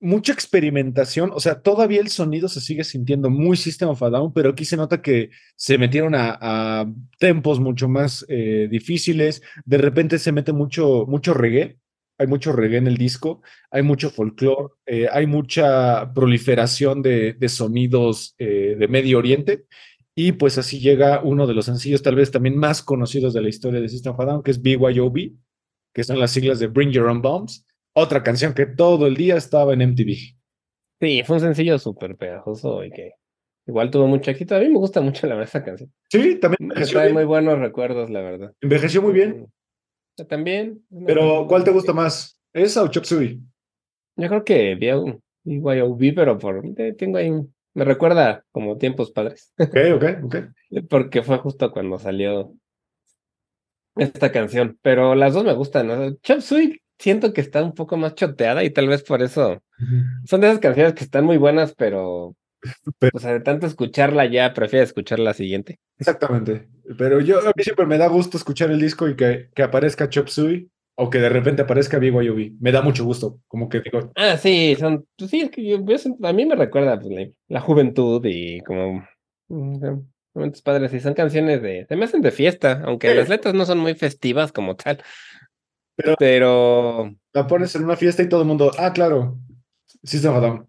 [0.00, 4.32] mucha experimentación, o sea, todavía el sonido se sigue sintiendo muy System of a Down,
[4.32, 6.86] pero aquí se nota que se metieron a, a
[7.18, 11.76] tempos mucho más eh, difíciles, de repente se mete mucho, mucho reggae,
[12.22, 17.48] hay mucho reggae en el disco, hay mucho folclore, eh, hay mucha proliferación de, de
[17.48, 19.64] sonidos eh, de Medio Oriente,
[20.14, 23.48] y pues así llega uno de los sencillos tal vez también más conocidos de la
[23.48, 25.32] historia de System of a Down, que es BYOB,
[25.94, 29.36] que son las siglas de Bring Your Own Bombs, otra canción que todo el día
[29.36, 30.36] estaba en MTV.
[31.00, 33.12] Sí, fue un sencillo súper pegajoso y que
[33.66, 34.54] igual tuvo mucho éxito.
[34.54, 35.92] A mí me gusta mucho la verdad esa canción.
[36.08, 38.52] Sí, también Me trae muy buenos recuerdos, la verdad.
[38.60, 39.46] Envejeció muy bien.
[40.28, 40.84] También.
[41.06, 42.38] Pero, ¿cuál te gusta más?
[42.52, 43.40] ¿Esa o Chop Suey?
[44.16, 47.32] Yo creo que un BYOB, pero por eh, tengo ahí
[47.74, 50.36] me recuerda como tiempos padres, Ok, ok, ok.
[50.90, 52.52] porque fue justo cuando salió
[53.96, 54.78] esta canción.
[54.82, 56.18] Pero las dos me gustan.
[56.22, 59.62] Chop Suey siento que está un poco más choteada y tal vez por eso
[60.24, 62.36] son de esas canciones que están muy buenas, pero
[62.98, 65.80] Pero- o sea, de tanto escucharla ya prefiero escuchar la siguiente.
[65.98, 66.68] Exactamente.
[66.98, 70.08] Pero yo, a mí siempre me da gusto escuchar el disco y que, que aparezca
[70.08, 72.52] Chop Suey o que de repente aparezca BYOB.
[72.60, 73.38] Me da mucho gusto.
[73.48, 76.54] Como que digo, Ah, sí, son, pues sí, es que yo, siento- a mí me
[76.56, 79.06] recuerda pues, la, la juventud y como
[79.48, 83.16] mm, son momentos padres y son canciones de, se me hacen de fiesta, aunque Sí.
[83.16, 85.02] las letras no son muy festivas como tal,
[85.96, 89.38] Pero- pero la pones en una fiesta y todo el mundo, ah, claro,
[90.02, 90.68] System of Down.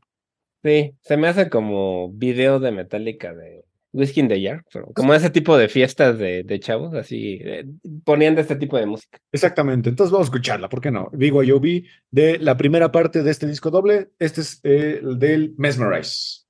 [0.63, 3.63] sí, se me hace como video de Metallica de
[3.93, 7.65] Whiskey in the Jar, pero como ese tipo de fiestas de, de chavos, así, eh,
[8.03, 9.19] poniendo este tipo de música.
[9.31, 9.89] Exactamente.
[9.89, 11.09] Entonces vamos a escucharla, ¿por qué no?
[11.13, 14.09] BYOB de la primera parte de este disco doble.
[14.19, 16.43] Este es eh, el del Mesmerize.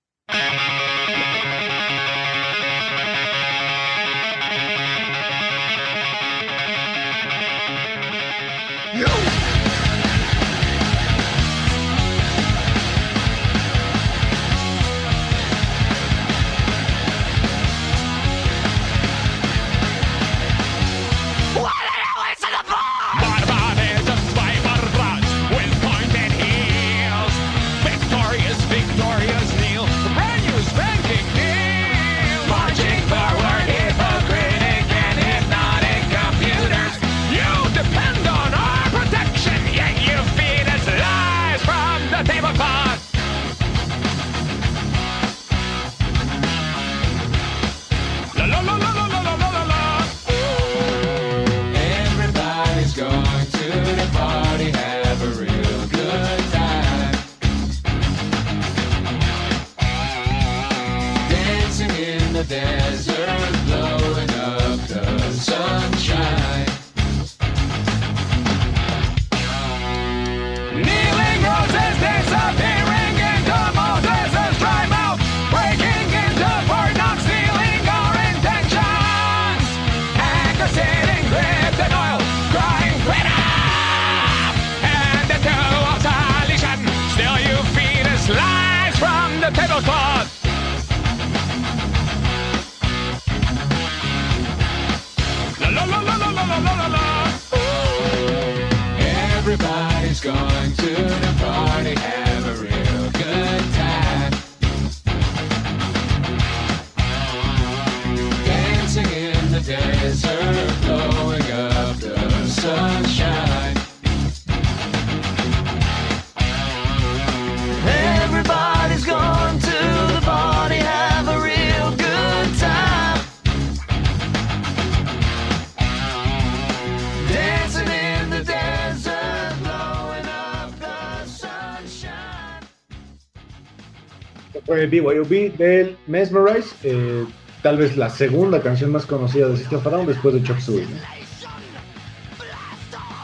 [134.84, 136.76] Fue BYOB del Mesmerize.
[136.84, 137.26] eh,
[137.62, 140.82] tal vez la segunda canción más conocida de System Down después de Chop Suey.
[140.82, 140.98] ¿no?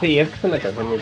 [0.00, 0.98] Sí, es que es una canción muy,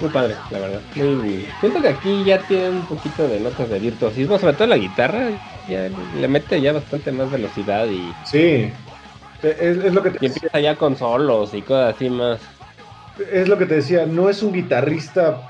[0.00, 0.80] muy padre, la verdad.
[0.96, 4.78] Muy, siento que aquí ya tiene un poquito de notas de virtuosismo, sobre todo la
[4.78, 5.28] guitarra,
[5.68, 8.72] ya le mete ya bastante más velocidad y, Sí.
[9.42, 12.40] Es, es lo que te y decía, empieza ya con solos y cosas así más.
[13.32, 15.40] es lo que te decía, no es un guitarrista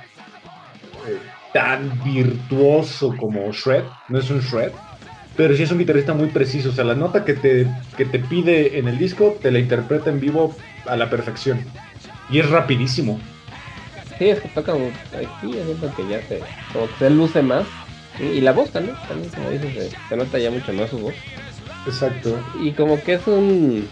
[1.09, 1.19] eh,
[1.53, 4.73] tan virtuoso como Shred, no es un Shred,
[5.37, 8.19] pero sí es un guitarrista muy preciso, o sea, la nota que te, que te
[8.19, 10.55] pide en el disco te la interpreta en vivo
[10.87, 11.65] a la perfección.
[12.31, 13.19] Y es rapidísimo.
[14.19, 16.41] Sí, es que toca aquí, yo siento que ya se,
[16.73, 17.67] como que se luce más.
[18.19, 21.15] Y, la voz también, también como dices, se, se nota ya mucho más su voz.
[21.87, 22.39] Exacto.
[22.61, 23.89] Y como que es un...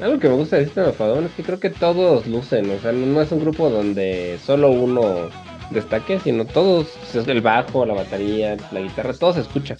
[0.00, 2.70] Algo que me gusta de System of a Down es que creo que todos lucen,
[2.70, 5.30] o sea, no es un grupo donde solo uno
[5.70, 6.86] destaque, sino todos,
[7.26, 9.76] el bajo, la batería, la guitarra, todo se escucha.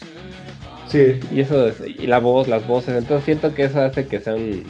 [0.89, 4.21] Sí, Y eso es- y la voz, las voces, entonces siento que eso hace que
[4.21, 4.65] sea un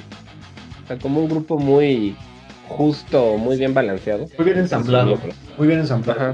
[0.85, 2.15] o sea, como un grupo muy
[2.69, 4.27] justo, muy bien balanceado.
[4.39, 5.19] muy bien ensamblado.
[5.59, 6.21] Muy bien ensamblado.
[6.21, 6.33] Ajá.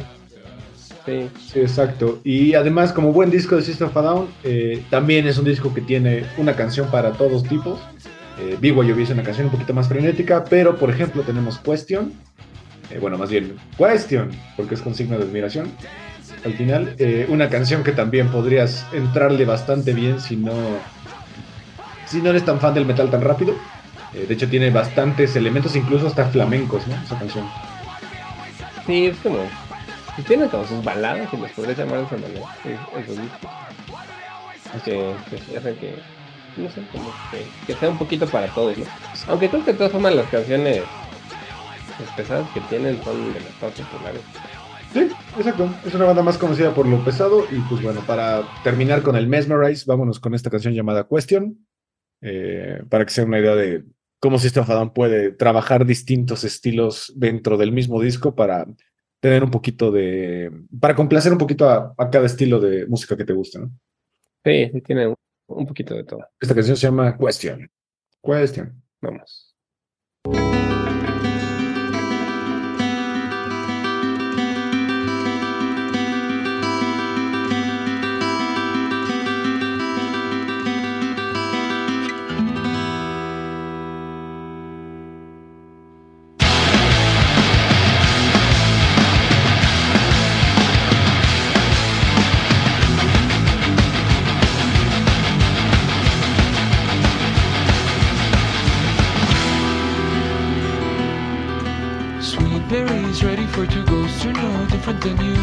[1.07, 1.29] Sí.
[1.53, 2.21] Sí, exacto.
[2.23, 5.75] Y además, como buen disco de System of a Down, eh, también es un disco
[5.75, 7.81] que tiene una canción para todos tipos.
[8.41, 12.13] Eh, BYOB es una canción un poquito más frenética, pero por ejemplo tenemos Question,
[12.93, 15.71] eh, bueno, más bien Question, porque es con signo de admiración.
[16.45, 20.53] Al final, eh, una canción que también podrías entrarle bastante bien si no,
[22.07, 23.55] si no eres tan fan del metal tan rápido.
[24.15, 26.95] Eh, de hecho, tiene bastantes elementos, incluso hasta flamencos, ¿no?
[27.03, 27.45] Esa canción.
[28.87, 29.39] Sí, es como.
[30.27, 32.47] Tiene como sus baladas, si las podría llamar de esa manera.
[32.65, 33.51] Esos discos.
[34.85, 35.95] Que, que sí hacen que.
[36.57, 38.85] No sé, como que, que sea un poquito para todos, ¿no?
[39.29, 40.83] Aunque creo que de todas formas las canciones
[42.05, 44.23] las pesadas que tienen son de las más populares.
[44.93, 45.01] Sí,
[45.39, 45.71] exacto.
[45.87, 47.45] Es una banda más conocida por lo pesado.
[47.51, 51.67] Y pues bueno, para terminar con el Mesmerize, vámonos con esta canción llamada Question.
[52.21, 53.85] eh, para que sea una idea de
[54.21, 58.67] cómo System of a Down puede trabajar distintos estilos dentro del mismo disco para
[59.21, 60.51] tener un poquito de.
[60.81, 63.71] para complacer un poquito a, a cada estilo de música que te gusta, ¿no?
[64.45, 65.15] Sí, sí tiene un,
[65.49, 66.25] un poquito de todo.
[66.41, 67.69] Esta canción se llama Question.
[68.23, 68.83] Question.
[69.01, 69.57] Vamos.
[104.23, 105.35] Ghosts are no different than you.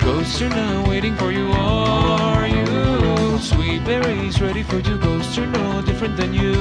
[0.00, 3.38] Ghosts are now waiting for you, are you?
[3.38, 6.52] Sweet berries ready for two ghosts are no different than you.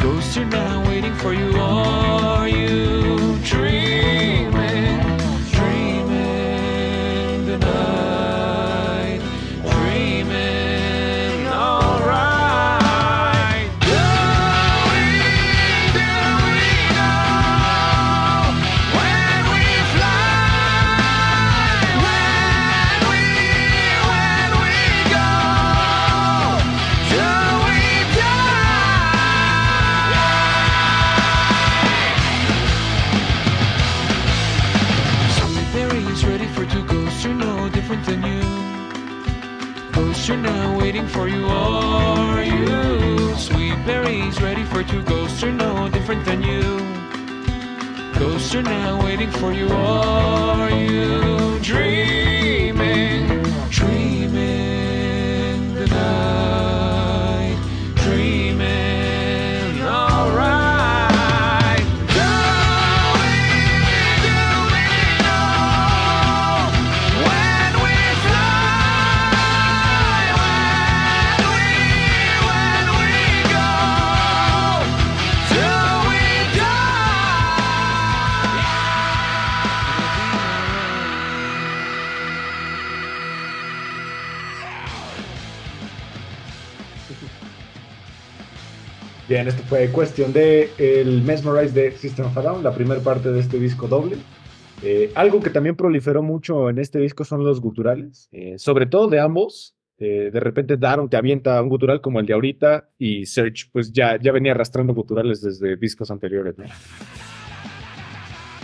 [0.00, 2.95] Ghosts are now waiting for you, are you?
[44.76, 46.78] For two ghosts are no different than you.
[48.18, 51.35] Ghosts are now waiting for you, are you?
[89.36, 93.30] Bien, esto fue cuestión de el Mesmerize de System of a Down, la primera parte
[93.30, 94.16] de este disco doble.
[94.82, 99.08] Eh, algo que también proliferó mucho en este disco son los guturales, eh, sobre todo
[99.08, 99.76] de ambos.
[99.98, 103.92] Eh, de repente Daron te avienta un gutural como el de ahorita y Search pues
[103.92, 106.56] ya, ya venía arrastrando guturales desde discos anteriores.
[106.56, 106.64] ¿no?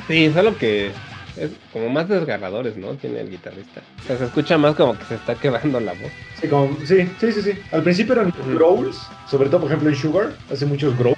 [0.09, 0.91] Sí, solo que
[1.37, 2.93] es como más desgarradores, ¿no?
[2.95, 3.81] Tiene el guitarrista.
[4.05, 6.13] O sea, se escucha más como que se está quebrando la voz.
[6.41, 7.53] Sí, como- sí, sí, sí, sí.
[7.71, 11.17] Al principio eran growls, sobre todo por ejemplo en Sugar, hace muchos growls.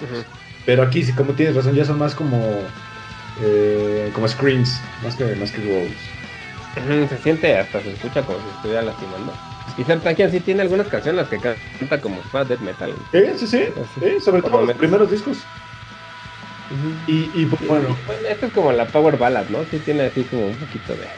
[0.67, 2.63] Pero aquí, sí, como tienes razón, ya son más como,
[3.41, 5.93] eh, como screams, más que, más que growls.
[6.77, 9.33] Ujú, Se siente hasta se escucha como si estuviera lastimando.
[9.77, 12.95] Y Sertakian sí tiene algunas canciones que canta como fuera death metal.
[13.13, 13.59] Sí, sí, sí,
[14.01, 15.47] sí, sobre todo los primeros discos.
[16.69, 19.65] Y, y pues, bueno, Bueno, esta es como la power ballad, ¿no?
[19.67, 21.09] Sí tiene así como un poquito de...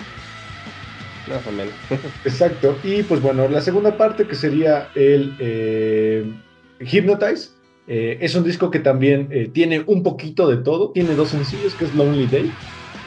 [1.26, 1.74] Más o menos.
[2.24, 2.80] exacto.
[2.82, 6.40] Y pues bueno, la segunda parte que sería el eh,
[6.78, 7.50] Hypnotize.
[7.86, 10.92] eh, es un disco que también eh, tiene un poquito de todo.
[10.92, 12.62] Tiene dos sencillos, que es Lonely Day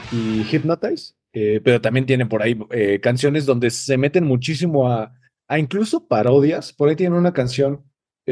[0.09, 1.13] y Hypnotize.
[1.33, 2.57] eh, pero también tiene por ahí
[3.01, 5.13] canciones donde se meten muchísimo a,
[5.47, 6.73] a incluso parodias.
[6.73, 7.85] Por ahí tiene una canción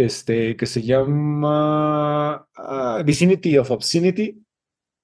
[0.06, 4.44] este, que se llama ah, Vicinity of Obscenity,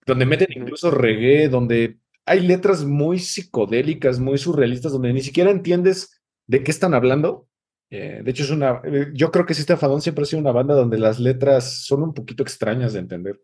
[0.06, 6.22] donde meten incluso reggae, donde hay letras muy psicodélicas, muy surrealistas, donde ni siquiera entiendes
[6.48, 7.48] de qué están hablando.
[7.90, 8.82] Eh, de hecho, es una.
[8.86, 12.04] eh, Yo creo que System Down siempre ha sido una banda donde las letras son
[12.04, 13.40] un poquito extrañas de entender.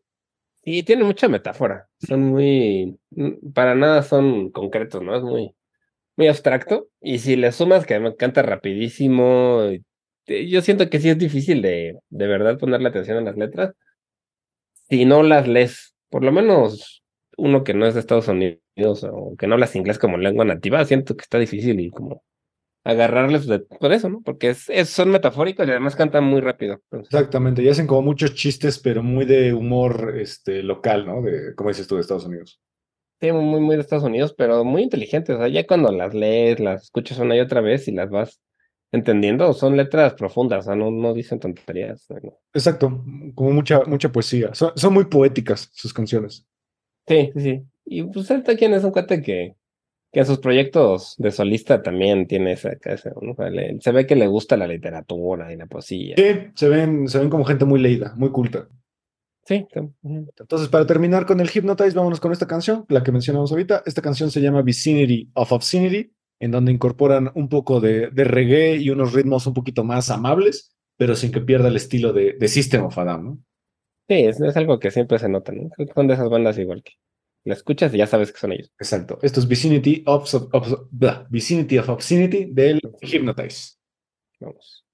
[0.64, 1.88] Y tiene mucha metáfora.
[2.00, 2.98] Son muy.
[3.12, 5.16] mm, Para nada son concretos, ¿no?
[5.16, 5.56] Es muy,
[6.18, 6.90] muy abstracto.
[7.02, 9.84] Y si le sumas que me canta rapidísimo, eh,
[10.50, 13.74] yo siento que sí es difícil de, de verdad ponerle atención a las letras.
[14.90, 17.04] Si no las lees, por lo menos
[17.38, 18.60] uno que no es de Estados Unidos
[19.12, 22.24] o que no hablas inglés como lengua nativa, siento que está difícil y como
[22.86, 24.22] agarrarles de- por eso, ¿no?
[24.24, 26.82] Porque es, es- son metafóricos y además cantan muy rápido.
[26.92, 31.22] Entonces, Exactamente, y hacen como muchos chistes, pero muy de humor este, local, ¿no?
[31.22, 32.60] De, como dices tú, de Estados Unidos.
[33.22, 35.36] Sí, muy, muy de Estados Unidos, pero muy inteligentes.
[35.36, 38.40] O sea, ya cuando las lees, las escuchas una y otra vez y las vas
[38.92, 42.08] entendiendo, son letras profundas, o sea, no, no dicen tonterías.
[42.10, 42.40] no.
[42.54, 43.04] Exacto,
[43.36, 44.54] como mucha, mucha poesía.
[44.54, 46.46] Son, son muy poéticas sus canciones.
[47.08, 47.64] Sí, sí, sí.
[47.86, 49.56] Y pues él también es un cuate que,
[50.12, 53.14] que en sus proyectos de solista también tiene esa, esa,
[53.80, 56.16] se ve que le gusta la literatura y la poesía.
[56.18, 58.68] Sí, se ven, se ven como gente muy leída, muy culta.
[59.46, 59.66] Sí.
[60.04, 63.82] Entonces, para terminar con el Hypnotize, vámonos con esta canción, la que mencionamos ahorita.
[63.84, 68.78] Esta canción se llama Vicinity of Obscenity, en donde incorporan un poco de, de reggae
[68.78, 72.48] y unos ritmos un poquito más amables, pero sin que pierda el estilo de, de
[72.48, 73.38] System of a Down, ¿no?
[74.08, 75.70] Sí, es, es algo que siempre se nota, ¿no?
[75.94, 76.94] Son de esas bandas igual que
[77.46, 78.72] la escuchas y ya sabes que son ellos.
[78.80, 79.20] Exacto.
[79.22, 83.76] Esto es Vicinity of, of- blah, Vicinity of Obscenity del Hypnotize.
[84.40, 84.86] Vamos.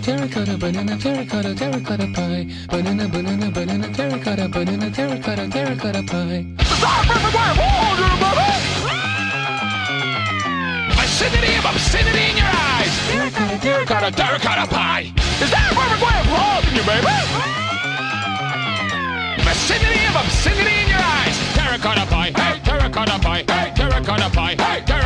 [0.00, 2.46] Terracotta, banana, terracotta, terracotta pie.
[2.68, 6.46] Banana, banana, banana, terracotta, banana, terracotta, terracotta pie.
[10.94, 12.94] Vicinity of obscenity in your eyes.
[13.10, 15.12] Terracotta, terracotta, terracotta pie.
[15.42, 17.59] Is that where we're going wrong in you, baby?
[19.70, 21.36] Vicinity of obscenity in your eyes.
[21.54, 22.32] Terracotta pie.
[22.34, 23.44] Hey, terracotta pie.
[23.46, 24.56] Hey, terracotta pie.
[24.58, 24.99] Hey, terracotta pie.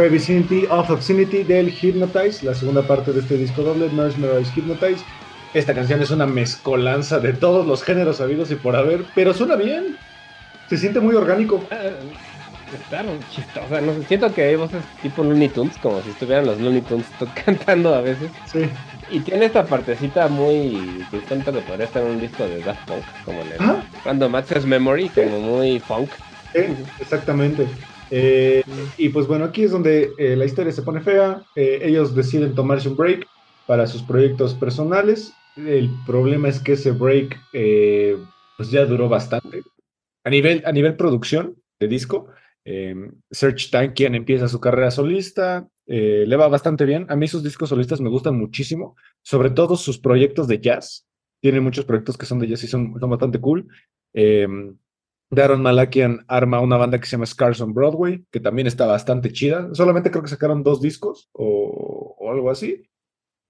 [0.00, 5.04] Fue Vicinity of Obscenity del Hypnotize, la segunda parte de este disco doble, Mesmerize Hypnotize.
[5.52, 9.56] Esta canción es una mezcolanza de todos los géneros habidos y por haber, pero suena
[9.56, 9.98] bien.
[10.70, 11.62] Se siente muy orgánico.
[11.70, 11.90] Ah,
[12.88, 16.58] Claro, chistosa, no sé, siento que hay voces tipo Looney Tunes, como si estuvieran los
[16.58, 17.04] Looney Tunes
[17.44, 18.30] cantando a veces.
[18.46, 18.60] Sí.
[19.10, 23.04] Y tiene esta partecita muy siento que podría estar en un disco de Daft Punk,
[23.26, 23.84] como en el Ajá.
[24.06, 26.08] Random Access Memory, como muy funk.
[26.54, 26.60] Sí,
[27.00, 27.66] exactamente.
[28.10, 28.64] Eh,
[28.96, 31.42] y pues bueno, aquí es donde eh, la historia se pone fea.
[31.54, 33.26] Eh, ellos deciden tomarse un break
[33.66, 35.32] para sus proyectos personales.
[35.56, 37.38] El problema es que ese break
[38.56, 39.62] pues ya duró bastante.
[40.24, 42.28] A nivel, a nivel producción de disco,
[42.64, 42.94] eh,
[43.30, 47.06] Serge Tankian empieza su carrera solista, le va bastante bien.
[47.08, 51.06] A mí sus discos solistas me gustan muchísimo, sobre todo sus proyectos de jazz.
[51.40, 53.66] Tiene muchos proyectos que son de jazz y son, son bastante cool.
[55.30, 59.30] Darren Malakian arma una banda que se llama Scars on Broadway, que también está bastante
[59.32, 59.68] chida.
[59.74, 62.82] Solamente creo que sacaron dos discos o, o algo así.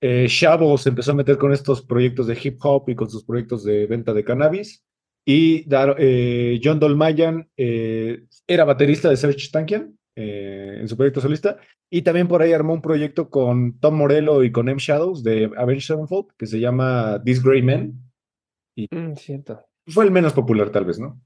[0.03, 3.25] Eh, Shavo se empezó a meter con estos proyectos de hip hop y con sus
[3.25, 4.85] proyectos de venta de cannabis.
[5.27, 11.21] Y Dar- eh, John Dolmayan eh, era baterista de Serge Tankian eh, en su proyecto
[11.21, 11.59] solista.
[11.91, 14.79] Y también por ahí armó un proyecto con Tom Morello y con M.
[14.81, 17.95] Shadows de Avenged Sevenfold que se llama This Grey Man.
[18.77, 19.61] Mm, cierto.
[19.87, 21.21] Fue el menos popular, tal vez, ¿no?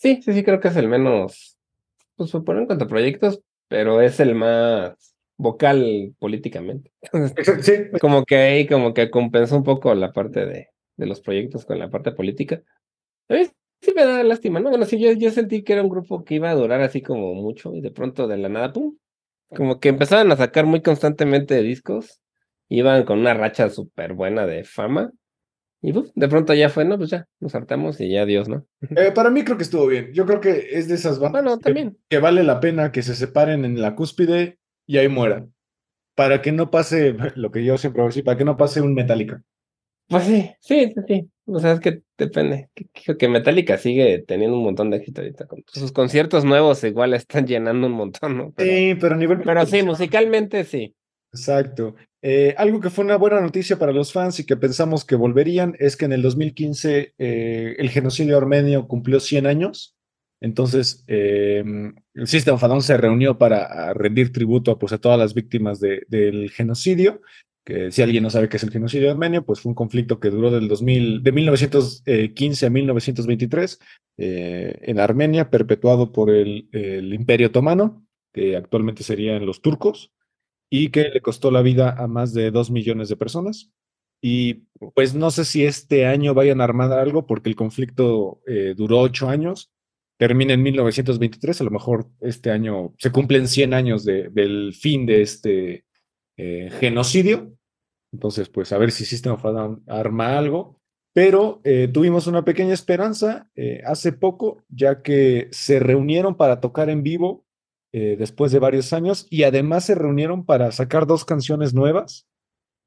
[0.00, 1.58] Sí, sí, sí, creo que es el menos,
[2.16, 6.90] pues suponen cuanto a proyectos, pero es el más vocal políticamente.
[7.60, 7.72] Sí.
[8.00, 11.78] Como que ahí, como que compensó un poco la parte de, de los proyectos con
[11.78, 12.62] la parte política.
[13.28, 13.46] A mí
[13.82, 14.70] sí me da lástima, ¿no?
[14.70, 17.34] Bueno, sí, yo, yo sentí que era un grupo que iba a durar así como
[17.34, 18.96] mucho y de pronto de la nada, ¡pum!
[19.54, 22.22] Como que empezaban a sacar muy constantemente discos,
[22.70, 25.12] iban con una racha súper buena de fama
[25.82, 26.06] y ¡pum!
[26.14, 28.66] de pronto ya fue, no, pues ya, nos hartamos y ya adiós, ¿no?
[28.96, 30.12] Eh, para mí creo que estuvo bien.
[30.12, 31.98] Yo creo que es de esas bandas Bueno, que- también.
[32.08, 35.54] que vale la pena que se separen en la cúspide y ahí mueran.
[36.14, 38.80] Para que no pase lo que yo siempre voy a decir, para que no pase
[38.80, 39.42] un Metallica.
[40.08, 41.30] Pues sí, sí, sí, sí.
[41.46, 42.68] O sea, es que depende.
[43.16, 45.46] Que, Metallica sigue teniendo un montón de éxito ahorita.
[45.68, 48.52] Sus conciertos nuevos igual están llenando un montón, ¿no?
[48.56, 49.40] Pero, Sí, pero a nivel.
[49.44, 50.94] pero sí, musicalmente sí.
[51.32, 51.94] Exacto.
[52.22, 55.74] Eh, algo que fue una buena noticia para los fans y que pensamos que volverían
[55.78, 59.94] es que en el 2015 eh, el genocidio armenio cumplió 100 años.
[60.42, 61.62] Entonces, eh,
[62.14, 65.18] el System of a Down se reunió para a rendir tributo a, pues, a todas
[65.18, 67.20] las víctimas de- del genocidio.
[67.64, 70.30] Que si alguien no sabe qué es el genocidio armenio, pues fue un conflicto que
[70.30, 73.78] duró del 2000, de 1915 a 1923
[74.18, 80.10] eh, en Armenia, perpetuado por el, el Imperio Otomano, que actualmente serían los turcos
[80.70, 83.70] y que le costó la vida a más de dos millones de personas.
[84.22, 88.74] Y pues no sé si este año vayan a armar algo porque el conflicto eh,
[88.76, 89.72] duró ocho años,
[90.18, 95.06] termina en 1923, a lo mejor este año se cumplen 100 años de- del fin
[95.06, 95.84] de este
[96.36, 97.52] eh, genocidio.
[98.12, 100.78] Entonces, pues a ver si System of a Down arma algo.
[101.12, 103.50] Pero eh, tuvimos una pequeña esperanza
[103.84, 107.44] hace poco, ya que se reunieron para tocar en vivo
[107.92, 112.26] eh, después de varios años y además se reunieron para sacar dos canciones nuevas.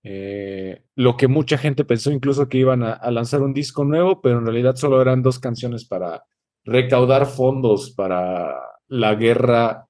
[0.06, 4.22] eh, lo que mucha gente pensó incluso que iban a, a lanzar un disco nuevo,
[4.22, 6.26] pero en realidad solo eran dos canciones para
[6.66, 8.54] recaudar fondos para
[8.88, 9.88] la guerra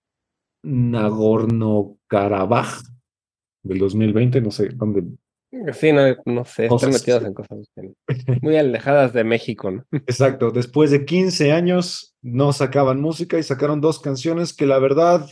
[0.63, 2.83] Nagorno-Karabaj
[3.63, 5.03] del 2020, no sé dónde.
[5.73, 7.59] Sí, no, no sé, están metidos en cosas
[8.41, 9.85] muy alejadas de México, ¿no?
[9.91, 15.29] Exacto, después de 15 años no sacaban música y sacaron dos canciones que la verdad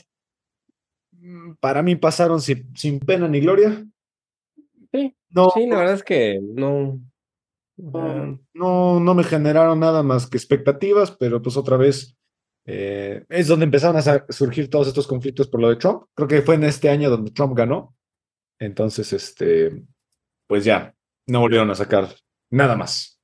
[1.13, 3.83] mm, para mí pasaron sin, sin pena ni gloria.
[4.93, 6.99] Sí, No, sí, la verdad es que no.
[7.77, 12.15] no, no, no me generaron nada más que expectativas, pero pues otra vez
[12.65, 16.03] eh, es donde empezaron a surgir todos estos conflictos por lo de Trump.
[16.13, 17.95] Creo que fue en este año donde Trump ganó.
[18.59, 19.83] Entonces, este,
[20.51, 20.93] pues ya,
[21.27, 22.09] no volvieron a sacar
[22.49, 23.17] nada más.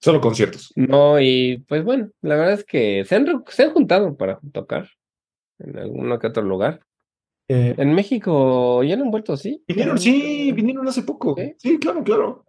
[0.00, 0.72] Solo conciertos.
[0.74, 4.88] No, y pues bueno, la verdad es que se han, se han juntado para tocar
[5.58, 6.80] en alguno que otro lugar.
[7.46, 9.62] Eh, En México ya no han vuelto, ¿sí?
[9.68, 11.34] vinieron, sí, vinieron hace poco.
[11.36, 11.52] ¿Sí?
[11.58, 12.42] Sí, claro, claro.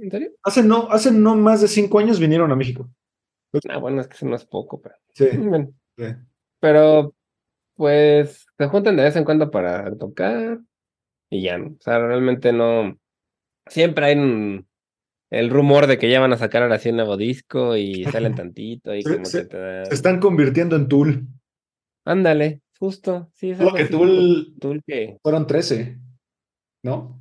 [0.00, 0.32] ¿En serio?
[0.42, 2.90] Hace no, hace no más de cinco años vinieron a México.
[3.68, 4.96] Ah, bueno, es que eso no es poco, pero.
[5.12, 6.06] Sí, Bueno, sí.
[6.58, 7.14] pero
[7.76, 10.58] pues se juntan de vez en cuando para tocar
[11.30, 11.68] y ya, ¿no?
[11.68, 12.98] O sea, realmente no.
[13.66, 14.66] Siempre hay un-
[15.30, 18.34] el rumor de que ya van a sacar ahora sí un nuevo disco y salen
[18.52, 21.26] tantito y como que te da- Se están convirtiendo en Tool.
[22.04, 25.98] Ándale, justo, sí, es que Tool Tool que fueron 13,
[26.82, 27.20] ¿no?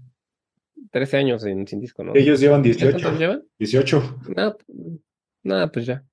[0.91, 2.13] 13 años sin, sin disco, ¿no?
[2.15, 2.91] Ellos llevan ¿Ya 18.
[2.99, 3.43] cuántos llevan?
[3.57, 4.19] 18.
[4.35, 4.55] No,
[5.43, 6.03] no, pues ya.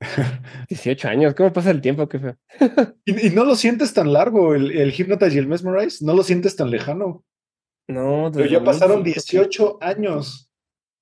[0.68, 2.08] 18 años, ¿cómo pasa el tiempo?
[2.08, 2.36] Qué feo.
[3.04, 6.22] Y, y no lo sientes tan largo, el, el Hypnotize y el Mesmerize, no lo
[6.22, 7.24] sientes tan lejano.
[7.90, 10.48] No, Pero ya pasaron 2005, 18 años.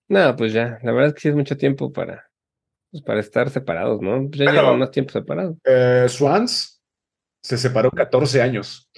[0.08, 2.30] No, pues ya, la verdad es que sí es mucho tiempo para,
[2.90, 4.26] pues para estar separados, ¿no?
[4.28, 4.60] Pues ya Bueno.
[4.62, 5.56] llevan más tiempo separados.
[5.64, 6.80] Eh, Swans
[7.42, 8.88] se separó 14 años.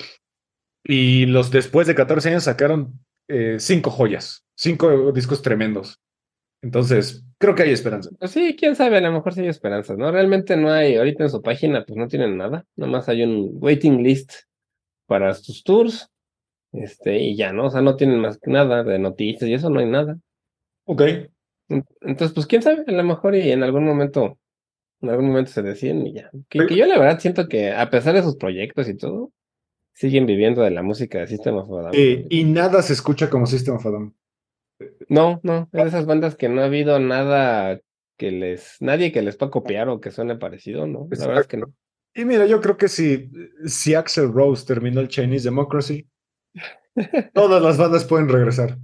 [0.84, 5.98] Y los después de 14 años sacaron eh, cinco joyas, cinco discos tremendos.
[6.62, 8.10] Entonces, creo que hay esperanza.
[8.18, 10.10] Pues sí, quién sabe, a lo mejor sí hay esperanzas, ¿no?
[10.12, 14.02] Realmente no hay, ahorita en su página, pues no tienen nada, nomás hay un waiting
[14.02, 14.32] list
[15.06, 16.08] para sus tours,
[16.72, 17.66] este, y ya, ¿no?
[17.66, 20.18] O sea, no tienen más que nada de noticias y eso no hay nada.
[20.84, 21.02] Ok.
[21.02, 24.38] En- Entonces, pues quién sabe, a lo mejor y en algún momento,
[25.02, 26.30] en algún momento se deciden y ya.
[26.48, 29.32] Que, que yo la verdad siento que a pesar de sus proyectos y todo,
[29.94, 31.90] siguen viviendo de la música de System of a Down.
[31.94, 34.14] Eh, y nada se escucha como System of a Down.
[35.08, 37.78] No, no, es de esas bandas que no ha habido nada
[38.16, 41.06] que les, nadie que les pueda copiar o que suene parecido, ¿no?
[41.10, 41.72] La verdad es que no.
[42.14, 43.30] Y mira, yo creo que si,
[43.66, 46.06] si Axel Rose terminó el Chinese Democracy,
[47.34, 48.78] todas las bandas pueden regresar.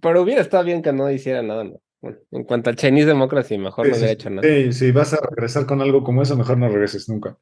[0.00, 1.80] Pero hubiera estado bien que no hiciera nada, ¿no?
[2.00, 4.46] bueno, en cuanto al Chinese Democracy, mejor no hubiera sí, hecho nada.
[4.48, 7.36] sí, si vas a regresar con algo como eso, mejor no regreses nunca.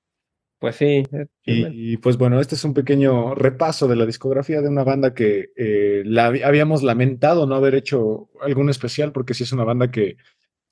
[0.58, 1.04] Pues sí.
[1.44, 5.14] Y, y, pues bueno, este es un pequeño repaso de la discografía de una banda
[5.14, 9.92] que eh, la habíamos lamentado no haber hecho algún especial, porque sí es una banda
[9.92, 10.16] que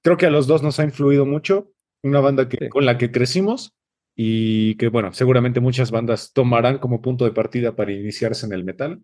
[0.03, 1.71] creo que a los dos nos ha influido mucho,
[2.03, 2.69] una banda que, Sí.
[2.69, 3.76] con la que crecimos
[4.17, 8.64] y que bueno, seguramente muchas bandas tomarán como punto de partida para iniciarse en el
[8.64, 9.03] metal.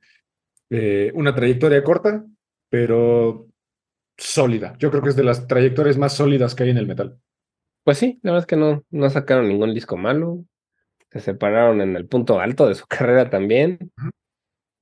[0.70, 2.24] Eh, una trayectoria corta,
[2.70, 3.46] pero
[4.16, 4.74] sólida.
[4.78, 7.18] Yo creo que es de las trayectorias más sólidas que hay en el metal.
[7.84, 10.44] Pues sí, la verdad es que no, no sacaron ningún disco malo.
[11.10, 13.92] Se separaron en el punto alto de su carrera también.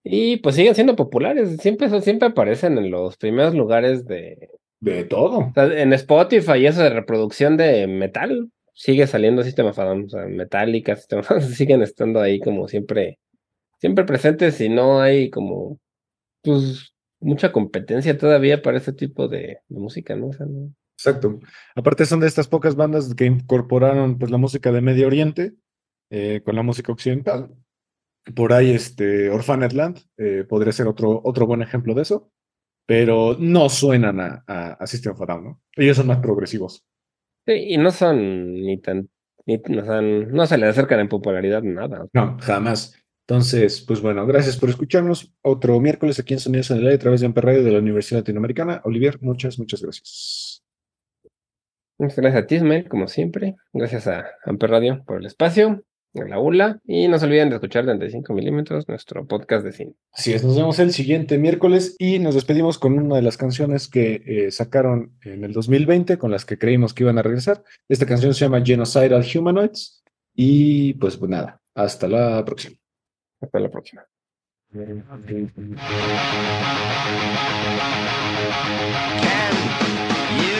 [0.05, 1.57] Y pues siguen siendo populares.
[1.57, 4.49] Siempre, siempre aparecen en los primeros lugares de.
[4.79, 5.39] De todo.
[5.41, 8.51] o sea, en Spotify y eso de reproducción de metal.
[8.75, 9.79] Sigue saliendo System of.
[9.79, 13.19] O sea, Metallica, System of a Down, siguen estando ahí como siempre.
[13.79, 15.79] Siempre presentes y no hay como.
[16.43, 20.31] Pues mucha competencia todavía para ese tipo de, música, ¿no?
[20.97, 21.41] Exacto.
[21.75, 25.55] Aparte son de estas pocas bandas que incorporaron pues la música de Medio Oriente
[26.11, 27.55] eh, con la música occidental.
[28.35, 32.31] Por ahí este Orphaned Land eh, podría ser otro, otro buen ejemplo de eso,
[32.87, 35.61] pero no suenan a, a, a System of a Down, ¿no?
[35.77, 36.85] Ellos son más progresivos.
[37.51, 39.09] Sí, y no son ni tan,
[39.47, 42.07] ni, no, son- no se le acercan en popularidad nada.
[42.13, 42.95] No, jamás.
[43.27, 45.33] Entonces, pues bueno, gracias por escucharnos.
[45.43, 47.79] Otro miércoles aquí en Sonidos en el Aire a través de Amper Radio de la
[47.81, 48.81] Universidad Latinoamericana.
[48.85, 50.63] Olivier, muchas, muchas gracias.
[51.99, 53.57] Muchas gracias a ti, Ismael, como siempre.
[53.73, 56.81] Gracias a Amper Radio por el espacio, la ULA.
[56.87, 59.95] Y no se olviden de escuchar 35 milímetros, nuestro podcast de cine.
[60.13, 63.89] Así es, nos vemos el siguiente miércoles y nos despedimos con una de las canciones
[63.89, 67.63] que eh, sacaron en el 2020, con las que creímos que iban a regresar.
[67.89, 70.03] Esta canción se llama Genocidal Humanoids
[70.35, 72.77] y pues, pues nada, hasta la próxima.
[73.41, 74.05] Hasta la próxima.
[80.31, 80.60] Can you